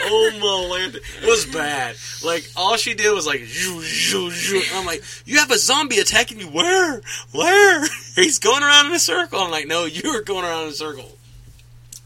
oh 0.04 0.30
my 0.40 0.68
land, 0.70 0.96
it 0.96 1.26
was 1.26 1.46
bad. 1.46 1.96
Like 2.24 2.46
all 2.56 2.76
she 2.76 2.94
did 2.94 3.12
was 3.12 3.26
like, 3.26 3.40
zhoo, 3.40 3.80
zhoo, 3.80 4.30
zhoo. 4.30 4.78
I'm 4.78 4.86
like, 4.86 5.02
you 5.24 5.38
have 5.38 5.50
a 5.50 5.58
zombie 5.58 5.98
attacking 5.98 6.40
you. 6.40 6.48
Where? 6.48 7.00
Where? 7.32 7.86
He's 8.14 8.38
going 8.38 8.62
around 8.62 8.86
in 8.86 8.92
a 8.92 8.98
circle. 8.98 9.40
I'm 9.40 9.50
like, 9.50 9.66
no, 9.66 9.84
you 9.86 10.10
are 10.10 10.22
going 10.22 10.44
around 10.44 10.64
in 10.64 10.68
a 10.70 10.72
circle. 10.72 11.16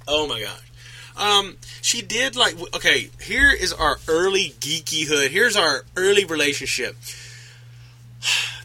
Oh 0.06 0.26
my 0.26 0.40
gosh. 0.40 0.70
Um, 1.16 1.56
she 1.82 2.02
did 2.02 2.36
like 2.36 2.54
okay. 2.74 3.10
Here 3.20 3.50
is 3.52 3.72
our 3.72 3.98
early 4.08 4.54
geekyhood. 4.60 5.28
Here's 5.28 5.56
our 5.56 5.84
early 5.96 6.24
relationship. 6.24 6.96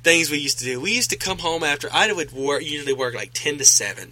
Things 0.05 0.29
we 0.29 0.37
used 0.37 0.59
to 0.59 0.65
do. 0.65 0.79
We 0.79 0.93
used 0.93 1.09
to 1.09 1.15
come 1.15 1.39
home 1.39 1.63
after 1.63 1.89
I 1.91 2.13
would 2.13 2.31
work 2.31 2.61
usually 2.61 2.93
work 2.93 3.15
like 3.15 3.31
ten 3.33 3.57
to 3.57 3.65
seven, 3.65 4.11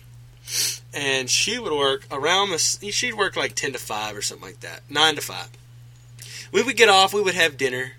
and 0.92 1.30
she 1.30 1.60
would 1.60 1.72
work 1.72 2.08
around 2.10 2.50
the. 2.50 2.58
She'd 2.58 3.14
work 3.14 3.36
like 3.36 3.54
ten 3.54 3.74
to 3.74 3.78
five 3.78 4.18
or 4.18 4.24
something 4.24 4.48
like 4.48 4.62
that, 4.62 4.82
nine 4.90 5.14
to 5.14 5.22
five. 5.22 5.50
We 6.52 6.64
would 6.64 6.78
get 6.78 6.90
off. 6.90 7.14
We 7.14 7.22
would 7.22 7.36
have 7.36 7.58
dinner, 7.58 7.92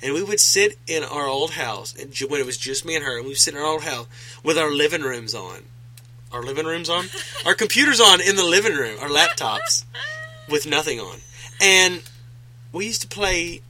and 0.00 0.14
we 0.14 0.22
would 0.22 0.38
sit 0.38 0.78
in 0.86 1.02
our 1.02 1.26
old 1.26 1.50
house. 1.50 1.92
And 2.00 2.16
when 2.30 2.40
it 2.40 2.46
was 2.46 2.56
just 2.56 2.84
me 2.84 2.94
and 2.94 3.04
her, 3.04 3.16
and 3.16 3.24
we 3.24 3.30
would 3.30 3.38
sit 3.38 3.54
in 3.54 3.60
our 3.60 3.66
old 3.66 3.82
house 3.82 4.06
with 4.44 4.56
our 4.56 4.70
living 4.70 5.02
rooms 5.02 5.34
on. 5.34 5.64
Our 6.30 6.44
living 6.44 6.66
rooms 6.66 6.88
on, 6.88 7.06
our 7.44 7.54
computers 7.54 8.00
on 8.00 8.20
in 8.20 8.36
the 8.36 8.44
living 8.44 8.76
room, 8.76 8.96
our 9.00 9.08
laptops 9.08 9.84
with 10.48 10.68
nothing 10.68 11.00
on. 11.00 11.18
And 11.60 12.02
we 12.72 12.86
used 12.86 13.02
to 13.02 13.08
play 13.08 13.62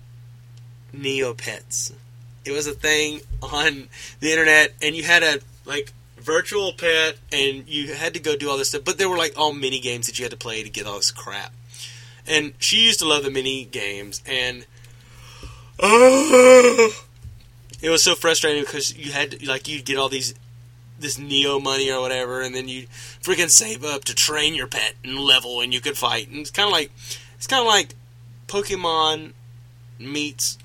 Neopets. 0.94 1.94
It 2.44 2.52
was 2.52 2.66
a 2.66 2.72
thing 2.72 3.20
on 3.42 3.88
the 4.20 4.30
internet, 4.30 4.72
and 4.82 4.94
you 4.94 5.02
had 5.02 5.22
a 5.22 5.40
like 5.64 5.92
virtual 6.16 6.72
pet, 6.72 7.16
and 7.32 7.68
you 7.68 7.94
had 7.94 8.14
to 8.14 8.20
go 8.20 8.36
do 8.36 8.50
all 8.50 8.58
this 8.58 8.70
stuff. 8.70 8.84
But 8.84 8.98
there 8.98 9.08
were 9.08 9.18
like 9.18 9.38
all 9.38 9.52
mini 9.52 9.80
games 9.80 10.06
that 10.06 10.18
you 10.18 10.24
had 10.24 10.32
to 10.32 10.38
play 10.38 10.62
to 10.62 10.70
get 10.70 10.86
all 10.86 10.96
this 10.96 11.10
crap. 11.10 11.52
And 12.26 12.54
she 12.58 12.84
used 12.84 13.00
to 13.00 13.08
love 13.08 13.24
the 13.24 13.30
mini 13.30 13.64
games, 13.64 14.22
and 14.26 14.66
oh, 15.78 17.04
it 17.82 17.90
was 17.90 18.02
so 18.02 18.14
frustrating 18.14 18.62
because 18.62 18.96
you 18.96 19.12
had 19.12 19.32
to, 19.32 19.46
like 19.46 19.68
you'd 19.68 19.84
get 19.84 19.98
all 19.98 20.08
these 20.08 20.34
this 20.98 21.18
Neo 21.18 21.58
money 21.58 21.90
or 21.90 22.00
whatever, 22.00 22.42
and 22.42 22.54
then 22.54 22.68
you 22.68 22.86
freaking 23.22 23.50
save 23.50 23.84
up 23.84 24.04
to 24.04 24.14
train 24.14 24.54
your 24.54 24.66
pet 24.66 24.94
and 25.02 25.18
level, 25.18 25.60
and 25.60 25.72
you 25.72 25.80
could 25.80 25.96
fight. 25.96 26.28
And 26.28 26.38
it's 26.38 26.50
kind 26.50 26.66
of 26.66 26.72
like 26.72 26.90
it's 27.36 27.46
kind 27.46 27.60
of 27.60 27.66
like 27.66 27.94
Pokemon 28.46 29.32
meets 29.98 30.58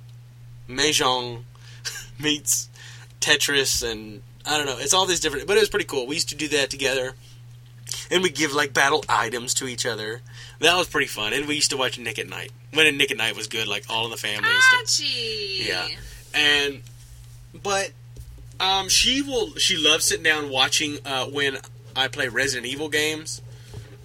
Mahjong 0.69 1.43
meets 2.19 2.69
Tetris, 3.19 3.89
and 3.89 4.21
I 4.45 4.57
don't 4.57 4.65
know. 4.65 4.77
It's 4.77 4.93
all 4.93 5.05
these 5.05 5.19
different, 5.19 5.47
but 5.47 5.57
it 5.57 5.61
was 5.61 5.69
pretty 5.69 5.85
cool. 5.85 6.07
We 6.07 6.15
used 6.15 6.29
to 6.29 6.35
do 6.35 6.47
that 6.49 6.69
together, 6.69 7.13
and 8.11 8.23
we 8.23 8.29
give 8.29 8.53
like 8.53 8.73
battle 8.73 9.03
items 9.09 9.53
to 9.55 9.67
each 9.67 9.85
other. 9.85 10.21
That 10.59 10.77
was 10.77 10.87
pretty 10.87 11.07
fun. 11.07 11.33
And 11.33 11.47
we 11.47 11.55
used 11.55 11.71
to 11.71 11.77
watch 11.77 11.99
Nick 11.99 12.19
at 12.19 12.29
Night 12.29 12.51
when 12.73 12.97
Nick 12.97 13.11
at 13.11 13.17
Night 13.17 13.35
was 13.35 13.47
good, 13.47 13.67
like 13.67 13.85
All 13.89 14.05
in 14.05 14.11
the 14.11 14.17
Family 14.17 14.49
and 14.49 14.87
stuff. 14.87 15.07
Yeah. 15.67 15.87
And 16.33 16.81
but 17.61 17.91
um, 18.59 18.89
she 18.89 19.21
will. 19.21 19.55
She 19.55 19.77
loves 19.77 20.05
sitting 20.05 20.23
down 20.23 20.49
watching 20.49 20.99
uh, 21.05 21.25
when 21.25 21.57
I 21.95 22.07
play 22.07 22.27
Resident 22.27 22.65
Evil 22.65 22.89
games. 22.89 23.41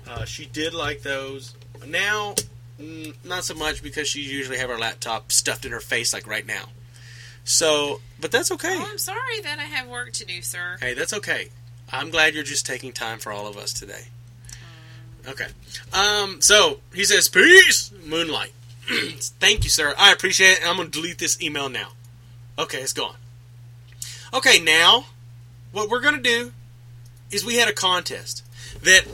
Uh, 0.09 0.25
she 0.25 0.46
did 0.46 0.75
like 0.75 1.03
those. 1.03 1.55
Now, 1.87 2.35
mm, 2.81 3.14
not 3.25 3.44
so 3.44 3.55
much 3.55 3.83
because 3.83 4.09
she 4.09 4.20
usually 4.23 4.59
have 4.59 4.70
her 4.70 4.79
laptop 4.79 5.31
stuffed 5.33 5.64
in 5.64 5.73
her 5.73 5.81
face 5.81 6.12
like 6.12 6.27
right 6.27 6.46
now. 6.46 6.64
So, 7.50 8.00
but 8.20 8.30
that's 8.30 8.52
okay. 8.52 8.76
Oh, 8.78 8.88
I'm 8.88 8.96
sorry 8.96 9.40
that 9.40 9.58
I 9.58 9.64
have 9.64 9.88
work 9.88 10.12
to 10.12 10.24
do, 10.24 10.40
sir. 10.40 10.76
Hey, 10.80 10.94
that's 10.94 11.12
okay. 11.12 11.48
I'm 11.92 12.10
glad 12.10 12.34
you're 12.34 12.44
just 12.44 12.64
taking 12.64 12.92
time 12.92 13.18
for 13.18 13.32
all 13.32 13.48
of 13.48 13.56
us 13.56 13.72
today. 13.72 14.04
Okay. 15.28 15.46
Um. 15.92 16.40
So 16.40 16.78
he 16.94 17.04
says, 17.04 17.28
"Peace, 17.28 17.90
Moonlight." 18.06 18.52
Thank 19.40 19.64
you, 19.64 19.70
sir. 19.70 19.94
I 19.98 20.12
appreciate 20.12 20.58
it. 20.58 20.60
I'm 20.64 20.76
gonna 20.76 20.90
delete 20.90 21.18
this 21.18 21.42
email 21.42 21.68
now. 21.68 21.88
Okay, 22.56 22.78
it's 22.78 22.92
gone. 22.92 23.16
Okay, 24.32 24.60
now 24.60 25.06
what 25.72 25.90
we're 25.90 26.00
gonna 26.00 26.18
do 26.18 26.52
is 27.32 27.44
we 27.44 27.56
had 27.56 27.68
a 27.68 27.72
contest 27.72 28.44
that 28.82 29.06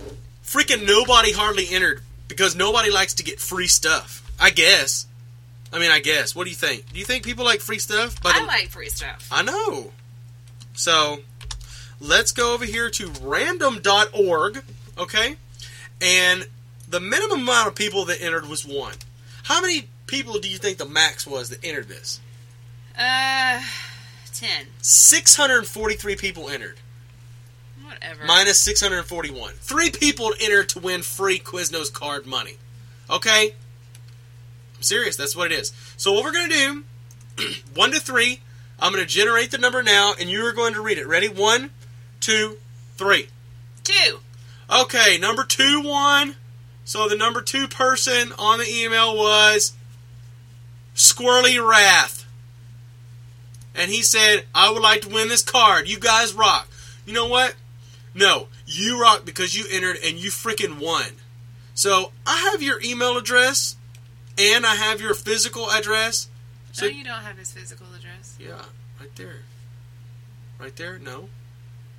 freaking 0.45 0.87
nobody 0.87 1.33
hardly 1.33 1.67
entered 1.71 2.03
because 2.29 2.55
nobody 2.55 2.91
likes 2.91 3.15
to 3.15 3.25
get 3.25 3.41
free 3.41 3.67
stuff. 3.67 4.31
I 4.39 4.51
guess. 4.51 5.07
I 5.77 5.79
mean, 5.79 5.91
I 5.91 6.01
guess. 6.01 6.35
What 6.35 6.45
do 6.45 6.51
you 6.51 6.57
think? 6.57 6.91
Do 6.91 6.99
you 6.99 7.05
think 7.05 7.23
people 7.23 7.45
like 7.45 7.61
free 7.61 7.79
stuff? 7.79 8.21
By 8.23 8.31
I 8.31 8.41
the- 8.41 8.47
like 8.47 8.71
free 8.71 8.89
stuff. 8.89 9.29
I 9.31 9.43
know. 9.43 9.93
So, 10.73 11.19
let's 12.01 12.33
go 12.33 12.55
over 12.55 12.65
here 12.65 12.89
to 12.91 13.09
random.org, 13.21 14.63
okay? 14.97 15.37
And 16.01 16.47
the 16.89 16.99
minimum 17.01 17.41
amount 17.41 17.69
of 17.69 17.75
people 17.75 18.07
that 18.07 18.23
entered 18.23 18.49
was 18.49 18.65
one. 18.65 18.95
How 19.45 19.61
many 19.61 19.89
people 20.07 20.39
do 20.39 20.49
you 20.49 20.57
think 20.57 20.79
the 20.79 20.87
max 20.87 21.27
was 21.27 21.51
that 21.51 21.63
entered 21.63 21.89
this? 21.89 22.21
Uh, 22.99 23.61
ten. 24.33 24.67
643 24.81 26.17
people 26.17 26.49
entered, 26.49 26.77
Whatever. 27.83 28.25
minus 28.25 28.61
641. 28.63 29.53
Three 29.61 29.91
people 29.91 30.33
entered 30.41 30.71
to 30.71 30.79
win 30.79 31.03
free 31.03 31.39
Quiznos 31.39 31.93
card 31.93 32.25
money. 32.27 32.57
Okay? 33.11 33.55
I'm 34.77 34.83
serious, 34.83 35.17
that's 35.17 35.35
what 35.35 35.51
it 35.51 35.59
is. 35.59 35.73
So, 35.97 36.13
what 36.13 36.25
we're 36.25 36.33
going 36.33 36.51
to 36.51 36.85
do, 37.37 37.53
one 37.75 37.93
to 37.93 38.01
three, 38.01 38.41
I'm 38.79 38.93
going 38.93 39.05
to 39.05 39.11
generate 39.11 39.51
the 39.51 39.59
number 39.59 39.83
now, 39.83 40.15
and 40.19 40.29
you 40.29 40.45
are 40.47 40.53
going 40.53 40.75
to 40.75 40.81
read 40.81 40.99
it. 40.99 41.07
Ready? 41.07 41.29
One, 41.29 41.71
two, 42.21 42.59
three. 42.97 43.29
Two. 43.85 44.19
Okay, 44.69 45.17
number 45.19 45.45
two 45.45 45.81
one. 45.83 46.35
So 46.85 47.09
the 47.09 47.17
number 47.17 47.41
two 47.41 47.69
person 47.69 48.33
on 48.39 48.59
the 48.59 48.69
email 48.69 49.17
was 49.17 49.73
Squirrely 50.95 51.65
Wrath. 51.65 52.27
And 53.75 53.91
he 53.91 54.03
said, 54.03 54.45
I 54.55 54.71
would 54.71 54.83
like 54.83 55.03
to 55.03 55.09
win 55.09 55.29
this 55.29 55.43
card. 55.43 55.89
You 55.89 55.99
guys 55.99 56.33
rock. 56.33 56.69
You 57.05 57.13
know 57.13 57.29
what? 57.29 57.55
No, 58.15 58.49
you 58.67 59.01
rock 59.01 59.25
because 59.25 59.57
you 59.57 59.67
entered 59.71 59.99
and 60.03 60.17
you 60.17 60.31
freaking 60.31 60.81
won. 60.81 61.05
So 61.75 62.13
I 62.27 62.51
have 62.51 62.63
your 62.63 62.81
email 62.83 63.19
address 63.19 63.77
and 64.39 64.67
I 64.67 64.75
have 64.77 65.01
your 65.01 65.15
physical 65.15 65.71
address. 65.71 66.29
So 66.73 66.87
no, 66.87 66.93
you 66.93 67.05
don't 67.05 67.23
have 67.23 67.39
his 67.39 67.51
physical 67.53 67.87
address. 67.97 68.37
yeah, 68.41 68.63
right 69.01 69.15
there. 69.17 69.37
Right 70.59 70.75
there? 70.77 70.99
No. 70.99 71.29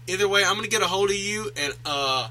Either 0.07 0.27
way, 0.27 0.43
I'm 0.43 0.53
going 0.53 0.63
to 0.63 0.69
get 0.69 0.81
a 0.81 0.87
hold 0.87 1.09
of 1.09 1.15
you 1.15 1.51
and 1.57 1.73
uh, 1.85 2.29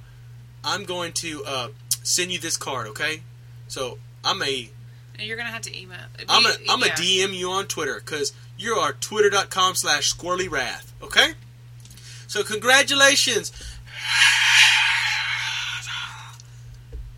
I'm 0.64 0.85
going 0.85 1.12
to 1.14 1.42
uh, 1.47 1.69
send 2.03 2.33
you 2.33 2.38
this 2.38 2.57
card, 2.57 2.87
okay? 2.88 3.23
So 3.69 3.99
I'm 4.25 4.42
a 4.42 4.71
And 5.19 5.27
you're 5.29 5.37
gonna 5.37 5.51
have 5.51 5.62
to 5.62 5.77
email. 5.79 5.99
I'm 6.29 6.47
a 6.47 6.57
be- 6.59 6.66
I'm 6.69 6.83
a. 6.83 6.87
DM 6.87 7.35
you 7.35 7.51
on 7.51 7.66
Twitter 7.66 7.97
because 7.97 8.33
you 8.59 8.75
are 8.75 8.81
our 8.81 8.92
twitter.com 8.92 9.75
slash 9.75 10.14
squirrely 10.14 10.51
wrath, 10.51 10.92
okay? 11.03 11.33
So 12.27 12.42
congratulations. 12.42 13.53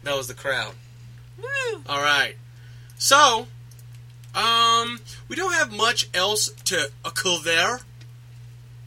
That 0.04 0.16
was 0.16 0.28
the 0.28 0.34
crowd. 0.34 0.72
Woo! 1.36 1.82
All 1.86 2.00
right. 2.00 2.34
So, 2.98 3.46
um, 4.34 5.00
we 5.28 5.36
don't 5.36 5.54
have 5.54 5.72
much 5.72 6.08
else 6.12 6.50
to 6.64 6.90
occur 7.04 7.38
there. 7.42 7.80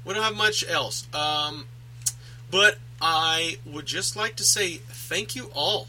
We 0.05 0.13
don't 0.13 0.23
have 0.23 0.35
much 0.35 0.67
else. 0.69 1.07
Um, 1.13 1.65
but 2.49 2.77
I 3.01 3.57
would 3.65 3.85
just 3.85 4.15
like 4.15 4.35
to 4.35 4.43
say 4.43 4.75
thank 4.77 5.35
you 5.35 5.49
all 5.55 5.87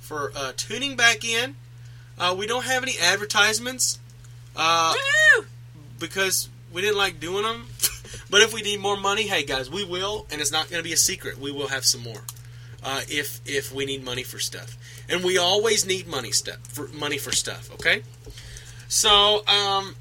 for 0.00 0.32
uh, 0.36 0.52
tuning 0.56 0.96
back 0.96 1.24
in. 1.24 1.56
Uh, 2.18 2.34
we 2.38 2.46
don't 2.46 2.64
have 2.64 2.82
any 2.82 2.98
advertisements 3.00 3.98
uh, 4.54 4.94
because 5.98 6.50
we 6.72 6.82
didn't 6.82 6.98
like 6.98 7.18
doing 7.20 7.44
them. 7.44 7.66
but 8.30 8.42
if 8.42 8.52
we 8.52 8.60
need 8.60 8.80
more 8.80 8.96
money, 8.96 9.22
hey 9.22 9.44
guys, 9.44 9.70
we 9.70 9.84
will, 9.84 10.26
and 10.30 10.40
it's 10.40 10.52
not 10.52 10.68
going 10.68 10.82
to 10.82 10.84
be 10.86 10.92
a 10.92 10.98
secret. 10.98 11.38
We 11.38 11.50
will 11.50 11.68
have 11.68 11.84
some 11.84 12.02
more 12.02 12.20
uh, 12.82 13.02
if 13.08 13.40
if 13.46 13.72
we 13.72 13.84
need 13.84 14.04
money 14.04 14.22
for 14.22 14.38
stuff, 14.38 14.76
and 15.08 15.22
we 15.24 15.38
always 15.38 15.86
need 15.86 16.06
money 16.06 16.32
stuff 16.32 16.58
for 16.68 16.88
money 16.88 17.18
for 17.18 17.32
stuff. 17.32 17.70
Okay, 17.74 18.02
so 18.88 19.46
um, 19.46 19.94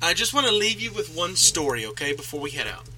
I 0.00 0.14
just 0.14 0.32
want 0.32 0.46
to 0.46 0.52
leave 0.52 0.80
you 0.80 0.92
with 0.92 1.14
one 1.14 1.36
story, 1.36 1.84
okay, 1.86 2.12
before 2.12 2.40
we 2.40 2.50
head 2.50 2.66
out. 2.66 2.88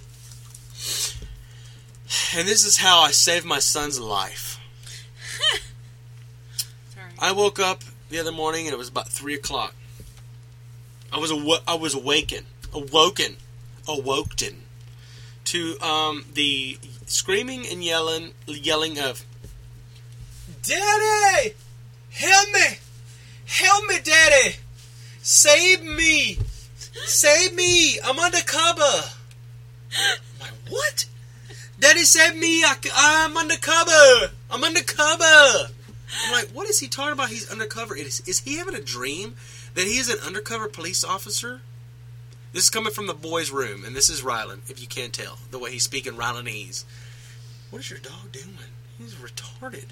And 2.37 2.47
this 2.47 2.65
is 2.65 2.79
how 2.79 3.01
I 3.01 3.11
saved 3.13 3.47
my 3.47 3.59
son's 3.59 3.99
life. 3.99 4.59
Sorry. 6.95 7.11
I 7.19 7.33
woke 7.33 7.59
up 7.59 7.83
the 8.09 8.19
other 8.19 8.33
morning 8.33 8.67
and 8.67 8.75
it 8.75 8.79
was 8.79 8.89
about 8.89 9.09
three 9.09 9.35
o'clock. 9.35 9.75
I 11.13 11.19
was 11.19 11.31
aw- 11.33 11.63
I 11.67 11.75
was 11.75 11.95
awakened, 11.95 12.47
awoken, 12.73 13.37
awoken 13.87 14.63
to 15.51 15.81
um, 15.81 16.25
the 16.35 16.79
screaming 17.07 17.67
and 17.67 17.83
yelling, 17.83 18.35
yelling 18.47 19.01
of, 19.01 19.25
"Daddy, 20.63 21.55
help 22.11 22.53
me, 22.53 22.79
help 23.47 23.89
me, 23.89 23.97
Daddy, 24.01 24.57
save 25.23 25.83
me, 25.83 26.39
save 27.05 27.53
me! 27.55 27.99
I'm 28.01 28.19
undercover." 28.19 29.11
I'm 29.93 30.41
like, 30.41 30.53
what? 30.69 31.07
Daddy 31.81 32.05
save 32.05 32.37
me! 32.37 32.63
I, 32.63 32.77
I'm 32.95 33.37
undercover. 33.37 34.33
I'm 34.53 34.63
undercover. 34.63 35.73
I'm 36.25 36.33
like, 36.33 36.51
what 36.51 36.69
is 36.69 36.79
he 36.79 36.87
talking 36.87 37.15
about? 37.15 37.31
He's 37.31 37.51
undercover. 37.51 37.97
Is, 37.97 38.21
is 38.27 38.39
he 38.41 38.59
having 38.59 38.77
a 38.77 38.81
dream 38.81 39.35
that 39.75 39.89
he 39.89 39.99
is 39.99 40.09
an 40.09 40.19
undercover 40.25 40.69
police 40.69 41.03
officer? 41.03 41.63
This 42.53 42.65
is 42.65 42.71
coming 42.71 42.93
from 42.93 43.07
the 43.07 43.15
boys' 43.15 43.51
room, 43.51 43.85
and 43.85 43.95
this 43.95 44.11
is 44.11 44.23
Rylan, 44.23 44.69
if 44.69 44.81
you 44.81 44.89
can't 44.89 45.13
tell, 45.13 45.39
the 45.51 45.59
way 45.59 45.71
he's 45.71 45.85
speaking 45.85 46.15
Rylanese. 46.15 46.85
What 47.71 47.81
is 47.81 47.91
your 47.91 48.01
dog 48.01 48.33
doing? 48.33 48.57
He's 48.99 49.15
retarded. 49.15 49.87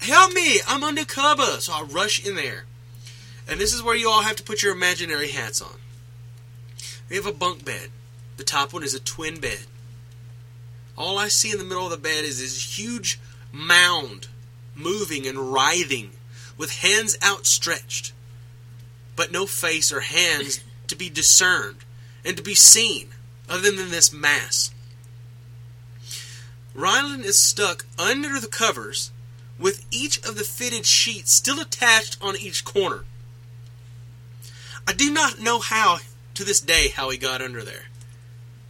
Help 0.00 0.32
me! 0.32 0.60
I'm 0.66 0.82
undercover! 0.82 1.60
So 1.60 1.72
I 1.74 1.82
rush 1.82 2.26
in 2.26 2.34
there. 2.34 2.64
And 3.46 3.60
this 3.60 3.74
is 3.74 3.82
where 3.82 3.96
you 3.96 4.08
all 4.08 4.22
have 4.22 4.36
to 4.36 4.42
put 4.42 4.62
your 4.62 4.72
imaginary 4.72 5.28
hats 5.28 5.60
on. 5.60 5.76
We 7.10 7.16
have 7.16 7.26
a 7.26 7.32
bunk 7.32 7.64
bed. 7.64 7.90
The 8.38 8.44
top 8.44 8.72
one 8.72 8.82
is 8.82 8.94
a 8.94 9.00
twin 9.00 9.38
bed. 9.38 9.66
All 10.96 11.18
I 11.18 11.28
see 11.28 11.50
in 11.50 11.58
the 11.58 11.64
middle 11.64 11.84
of 11.84 11.90
the 11.90 11.98
bed 11.98 12.24
is 12.24 12.40
this 12.40 12.78
huge 12.78 13.20
mound 13.52 14.28
moving 14.74 15.26
and 15.26 15.52
writhing 15.52 16.12
with 16.56 16.78
hands 16.78 17.18
outstretched, 17.22 18.12
but 19.14 19.32
no 19.32 19.44
face 19.44 19.92
or 19.92 20.00
hands 20.00 20.60
to 20.90 20.96
be 20.96 21.08
discerned 21.08 21.78
and 22.24 22.36
to 22.36 22.42
be 22.42 22.54
seen 22.54 23.08
other 23.48 23.70
than 23.70 23.90
this 23.90 24.12
mass. 24.12 24.70
Rylan 26.74 27.24
is 27.24 27.38
stuck 27.38 27.86
under 27.98 28.38
the 28.38 28.46
covers 28.46 29.10
with 29.58 29.84
each 29.90 30.18
of 30.18 30.36
the 30.36 30.44
fitted 30.44 30.86
sheets 30.86 31.32
still 31.32 31.60
attached 31.60 32.16
on 32.22 32.36
each 32.36 32.64
corner. 32.64 33.04
I 34.86 34.92
do 34.92 35.12
not 35.12 35.40
know 35.40 35.58
how 35.58 35.98
to 36.34 36.44
this 36.44 36.60
day 36.60 36.88
how 36.88 37.10
he 37.10 37.18
got 37.18 37.42
under 37.42 37.62
there, 37.62 37.86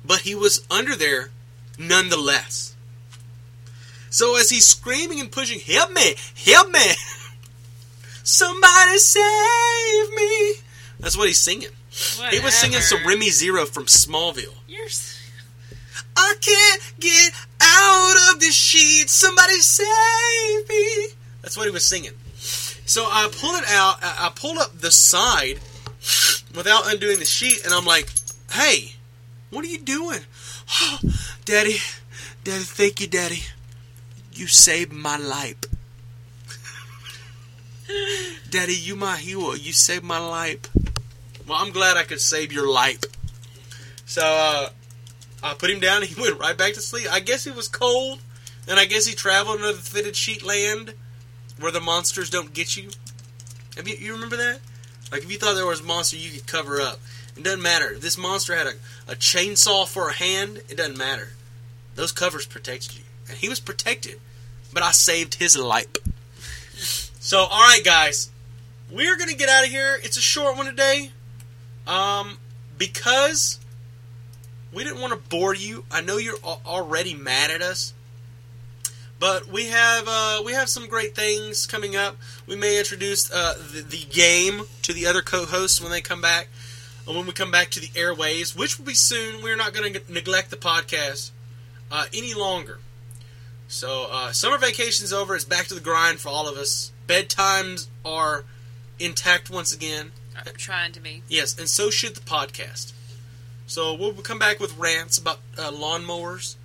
but 0.04 0.20
he 0.20 0.34
was 0.34 0.66
under 0.70 0.96
there 0.96 1.30
nonetheless. 1.78 2.74
So 4.10 4.36
as 4.36 4.50
he's 4.50 4.66
screaming 4.66 5.20
and 5.20 5.30
pushing, 5.30 5.60
help 5.60 5.92
me, 5.92 6.14
help 6.44 6.70
me, 6.70 6.80
somebody 8.24 8.98
save 8.98 10.14
me. 10.14 10.54
That's 10.98 11.16
what 11.16 11.28
he's 11.28 11.38
singing. 11.38 11.70
He 12.30 12.40
was 12.40 12.54
singing 12.54 12.80
some 12.80 13.06
Remy 13.06 13.30
Zero 13.30 13.66
from 13.66 13.84
Smallville. 13.84 14.54
You're. 14.68 14.88
I 16.16 16.34
can't 16.40 16.82
get 16.98 17.32
out 17.60 18.32
of 18.32 18.40
this 18.40 18.54
sheet. 18.54 19.10
Somebody 19.10 19.54
save 19.54 20.68
me. 20.68 21.08
That's 21.42 21.56
what 21.56 21.66
he 21.66 21.70
was 21.70 21.86
singing. 21.86 22.12
So 22.86 23.04
I 23.04 23.28
pull 23.32 23.54
it 23.54 23.64
out. 23.68 23.98
I 24.02 24.26
I 24.26 24.32
pull 24.34 24.58
up 24.58 24.78
the 24.78 24.90
side 24.90 25.60
without 26.54 26.90
undoing 26.92 27.18
the 27.18 27.24
sheet, 27.24 27.64
and 27.64 27.72
I'm 27.72 27.84
like, 27.84 28.10
"Hey, 28.52 28.96
what 29.50 29.64
are 29.64 29.68
you 29.68 29.78
doing, 29.78 30.20
Daddy? 31.44 31.76
Daddy, 32.42 32.64
thank 32.64 33.00
you, 33.00 33.06
Daddy. 33.06 33.44
You 34.32 34.46
saved 34.46 34.92
my 34.92 35.16
life." 35.16 35.56
Daddy, 38.50 38.74
you 38.74 38.96
my 38.96 39.16
hero. 39.16 39.52
You 39.52 39.72
saved 39.72 40.04
my 40.04 40.18
life. 40.18 40.58
Well, 41.50 41.58
I'm 41.58 41.72
glad 41.72 41.96
I 41.96 42.04
could 42.04 42.20
save 42.20 42.52
your 42.52 42.70
life. 42.70 43.00
So, 44.06 44.22
uh, 44.22 44.68
I 45.42 45.54
put 45.54 45.68
him 45.68 45.80
down 45.80 46.02
and 46.02 46.04
he 46.04 46.20
went 46.20 46.38
right 46.38 46.56
back 46.56 46.74
to 46.74 46.80
sleep. 46.80 47.12
I 47.12 47.18
guess 47.18 47.44
it 47.44 47.56
was 47.56 47.66
cold, 47.66 48.20
and 48.68 48.78
I 48.78 48.84
guess 48.84 49.04
he 49.04 49.16
traveled 49.16 49.56
into 49.56 49.72
the 49.72 49.82
fitted 49.82 50.14
sheet 50.14 50.44
land 50.44 50.94
where 51.58 51.72
the 51.72 51.80
monsters 51.80 52.30
don't 52.30 52.54
get 52.54 52.76
you. 52.76 52.90
Have 53.76 53.88
you, 53.88 53.96
you 53.96 54.12
remember 54.12 54.36
that? 54.36 54.60
Like, 55.10 55.24
if 55.24 55.32
you 55.32 55.38
thought 55.38 55.56
there 55.56 55.66
was 55.66 55.80
a 55.80 55.82
monster 55.82 56.16
you 56.16 56.30
could 56.30 56.46
cover 56.46 56.80
up, 56.80 57.00
it 57.36 57.42
doesn't 57.42 57.62
matter. 57.62 57.90
If 57.90 58.00
this 58.00 58.16
monster 58.16 58.54
had 58.54 58.68
a, 58.68 58.74
a 59.08 59.16
chainsaw 59.16 59.88
for 59.88 60.10
a 60.10 60.12
hand, 60.12 60.58
it 60.68 60.76
doesn't 60.76 60.96
matter. 60.96 61.30
Those 61.96 62.12
covers 62.12 62.46
protected 62.46 62.96
you. 62.96 63.02
And 63.28 63.38
he 63.38 63.48
was 63.48 63.58
protected, 63.58 64.20
but 64.72 64.84
I 64.84 64.92
saved 64.92 65.34
his 65.34 65.58
life. 65.58 65.88
So, 67.18 67.40
alright, 67.40 67.84
guys. 67.84 68.30
We're 68.88 69.16
to 69.16 69.34
get 69.34 69.48
out 69.48 69.64
of 69.64 69.70
here. 69.70 69.98
It's 70.00 70.16
a 70.16 70.20
short 70.20 70.56
one 70.56 70.66
today. 70.66 71.10
Um, 71.90 72.38
because 72.78 73.58
we 74.72 74.84
didn't 74.84 75.00
want 75.00 75.12
to 75.12 75.28
bore 75.28 75.54
you. 75.54 75.84
I 75.90 76.00
know 76.02 76.18
you're 76.18 76.38
al- 76.44 76.62
already 76.64 77.14
mad 77.14 77.50
at 77.50 77.62
us, 77.62 77.92
But 79.18 79.48
we 79.48 79.66
have 79.66 80.04
uh, 80.08 80.42
we 80.44 80.52
have 80.52 80.68
some 80.68 80.88
great 80.88 81.14
things 81.14 81.66
coming 81.66 81.94
up. 81.94 82.16
We 82.46 82.56
may 82.56 82.78
introduce 82.78 83.30
uh, 83.30 83.54
the, 83.72 83.82
the 83.82 84.04
game 84.04 84.62
to 84.82 84.92
the 84.94 85.06
other 85.06 85.20
co-hosts 85.20 85.80
when 85.80 85.90
they 85.90 86.00
come 86.00 86.22
back, 86.22 86.48
and 87.06 87.14
when 87.16 87.26
we 87.26 87.32
come 87.32 87.50
back 87.50 87.68
to 87.72 87.80
the 87.80 87.90
airways, 87.94 88.56
which 88.56 88.78
will 88.78 88.86
be 88.86 88.94
soon. 88.94 89.42
We're 89.42 89.56
not 89.56 89.74
going 89.74 89.92
to 89.92 90.00
neglect 90.12 90.50
the 90.50 90.56
podcast 90.56 91.32
uh, 91.92 92.06
any 92.14 92.32
longer. 92.32 92.78
So 93.68 94.08
uh, 94.10 94.32
summer 94.32 94.56
vacation's 94.58 95.12
over. 95.12 95.34
It's 95.34 95.44
back 95.44 95.66
to 95.66 95.74
the 95.74 95.80
grind 95.80 96.18
for 96.18 96.30
all 96.30 96.48
of 96.48 96.56
us. 96.56 96.90
Bedtimes 97.06 97.88
are 98.04 98.44
intact 98.98 99.50
once 99.50 99.74
again. 99.74 100.12
Trying 100.56 100.92
to 100.92 101.00
be. 101.00 101.22
Yes, 101.28 101.58
and 101.58 101.68
so 101.68 101.90
should 101.90 102.14
the 102.14 102.20
podcast. 102.20 102.92
So 103.66 103.94
we'll 103.94 104.12
come 104.14 104.38
back 104.38 104.58
with 104.58 104.76
rants 104.76 105.18
about 105.18 105.38
uh, 105.56 105.70
lawnmowers 105.70 106.56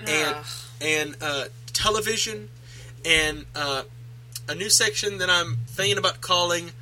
and 0.00 0.34
Ugh. 0.36 0.44
and 0.80 1.16
uh, 1.20 1.44
television 1.72 2.48
and 3.04 3.46
uh, 3.54 3.82
a 4.48 4.54
new 4.54 4.68
section 4.68 5.18
that 5.18 5.30
I'm 5.30 5.58
thinking 5.66 5.98
about 5.98 6.20
calling. 6.20 6.72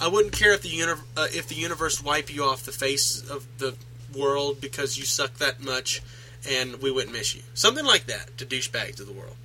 I 0.00 0.08
wouldn't 0.08 0.32
care 0.32 0.52
if 0.52 0.62
the 0.62 0.68
uni- 0.68 0.92
uh, 1.16 1.26
if 1.32 1.48
the 1.48 1.54
universe 1.54 2.02
wipe 2.02 2.32
you 2.32 2.44
off 2.44 2.62
the 2.64 2.72
face 2.72 3.28
of 3.28 3.46
the 3.58 3.74
world 4.16 4.60
because 4.60 4.96
you 4.98 5.04
suck 5.04 5.34
that 5.34 5.62
much, 5.62 6.02
and 6.48 6.80
we 6.80 6.90
wouldn't 6.90 7.12
miss 7.12 7.34
you. 7.34 7.42
Something 7.54 7.84
like 7.84 8.06
that 8.06 8.36
to 8.38 8.46
douchebags 8.46 9.00
of 9.00 9.06
the 9.06 9.12
world. 9.12 9.36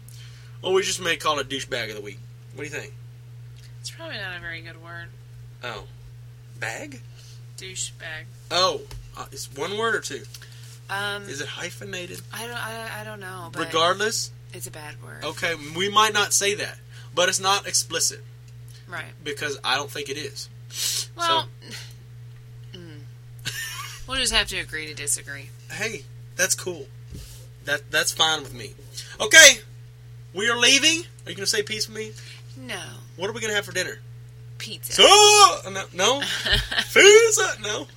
Or 0.61 0.73
we 0.73 0.83
just 0.83 1.01
may 1.01 1.15
call 1.17 1.39
it 1.39 1.49
douchebag 1.49 1.89
of 1.89 1.95
the 1.95 2.01
week. 2.01 2.19
What 2.55 2.65
do 2.65 2.69
you 2.69 2.81
think? 2.81 2.93
It's 3.79 3.89
probably 3.89 4.17
not 4.17 4.37
a 4.37 4.39
very 4.39 4.61
good 4.61 4.81
word. 4.81 5.07
Oh, 5.63 5.83
bag? 6.61 7.01
Douchebag. 7.57 8.23
Oh, 8.49 8.81
uh, 9.17 9.25
it's 9.33 9.53
one 9.53 9.77
word 9.77 9.95
or 9.95 9.99
two. 9.99 10.23
Um, 10.89 11.23
Is 11.23 11.41
it 11.41 11.47
hyphenated? 11.47 12.21
I 12.33 12.47
don't. 12.47 12.57
I, 12.57 13.01
I 13.01 13.03
don't 13.03 13.19
know. 13.19 13.49
But 13.51 13.65
Regardless, 13.65 14.31
it's 14.53 14.67
a 14.67 14.71
bad 14.71 14.95
word. 15.03 15.23
okay, 15.23 15.55
we 15.75 15.89
might 15.89 16.13
not 16.13 16.31
say 16.31 16.55
that, 16.55 16.77
but 17.13 17.27
it's 17.27 17.39
not 17.39 17.67
explicit 17.67 18.21
Right. 18.87 19.05
because 19.23 19.57
I 19.63 19.75
don't 19.75 19.89
think 19.89 20.09
it 20.09 20.17
is. 20.17 20.49
Well, 21.17 21.47
mm. 22.73 22.99
we'll 24.07 24.17
just 24.17 24.33
have 24.33 24.47
to 24.47 24.57
agree 24.57 24.87
to 24.87 24.93
disagree. 24.93 25.49
Hey, 25.71 26.03
that's 26.35 26.55
cool. 26.55 26.87
That 27.65 27.89
that's 27.91 28.11
fine 28.11 28.41
with 28.41 28.53
me. 28.53 28.73
Okay, 29.19 29.59
we 30.33 30.49
are 30.49 30.57
leaving. 30.57 31.05
Are 31.25 31.29
you 31.29 31.35
gonna 31.35 31.45
say 31.45 31.63
peace 31.63 31.87
with 31.87 31.97
me? 31.97 32.11
No 32.57 32.81
What 33.15 33.29
are 33.29 33.33
we 33.33 33.39
gonna 33.39 33.53
have 33.53 33.65
for 33.65 33.71
dinner? 33.71 33.99
Pizza. 34.61 34.93
So 34.93 35.69
no, 35.69 35.83
no, 35.93 36.19
pizza. 36.93 37.55
No. 37.61 37.87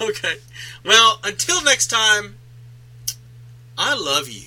Okay. 0.00 0.34
Well, 0.84 1.20
until 1.24 1.62
next 1.62 1.86
time. 1.86 2.36
I 3.76 3.94
love 3.94 4.28
you. 4.28 4.46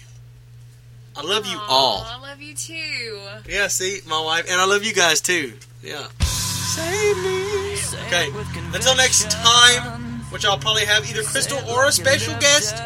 I 1.16 1.22
love 1.22 1.46
you 1.48 1.60
all. 1.68 2.06
I 2.08 2.18
love 2.22 2.42
you 2.42 2.54
too. 2.54 3.20
Yeah, 3.50 3.68
see, 3.68 4.00
my 4.08 4.22
wife, 4.22 4.46
and 4.50 4.62
I 4.62 4.66
love 4.66 4.86
you 4.86 4.94
guys 4.94 5.20
too. 5.20 5.54
Yeah. 5.84 6.08
Save 6.22 7.18
me. 7.18 7.74
Okay, 8.08 8.30
until 8.74 8.96
next 8.96 9.30
time, 9.32 10.22
which 10.32 10.46
I'll 10.46 10.58
probably 10.60 10.86
have 10.86 11.10
either 11.10 11.24
Crystal 11.24 11.58
or 11.70 11.88
a 11.88 11.92
special 11.92 12.34
guest, 12.40 12.82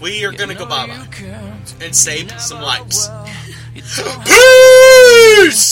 we 0.00 0.24
are 0.24 0.32
gonna 0.32 0.54
go 0.54 0.66
bye 0.66 0.86
bye 0.86 1.06
and 1.80 1.94
save 1.94 2.32
some 2.40 2.62
lives. 2.62 3.08
Peace! 4.24 5.65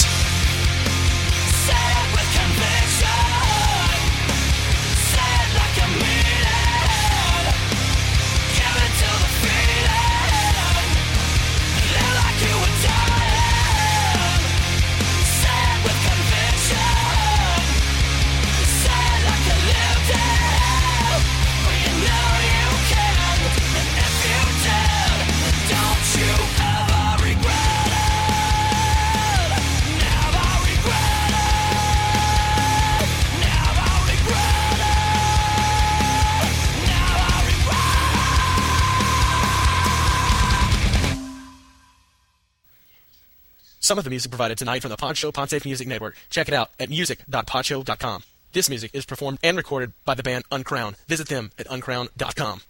Some 43.85 43.99
of 43.99 44.05
the 44.05 44.09
music 44.09 44.31
provided 44.31 44.57
tonight 44.57 44.81
from 44.81 44.89
the 44.89 44.97
PodShow 44.97 45.31
Podsafe 45.31 45.67
Music 45.67 45.87
Network. 45.87 46.17
Check 46.31 46.49
it 46.49 46.55
out 46.55 46.71
at 46.81 46.89
music.podshow.com. 46.89 48.23
This 48.55 48.71
music 48.71 48.95
is 48.95 49.05
performed 49.05 49.39
and 49.43 49.59
recorded 49.59 49.93
by 50.07 50.15
the 50.15 50.23
band 50.23 50.47
Uncrown. 50.51 50.97
Visit 51.07 51.29
them 51.29 51.51
at 51.59 51.67
uncrown.com. 51.67 52.63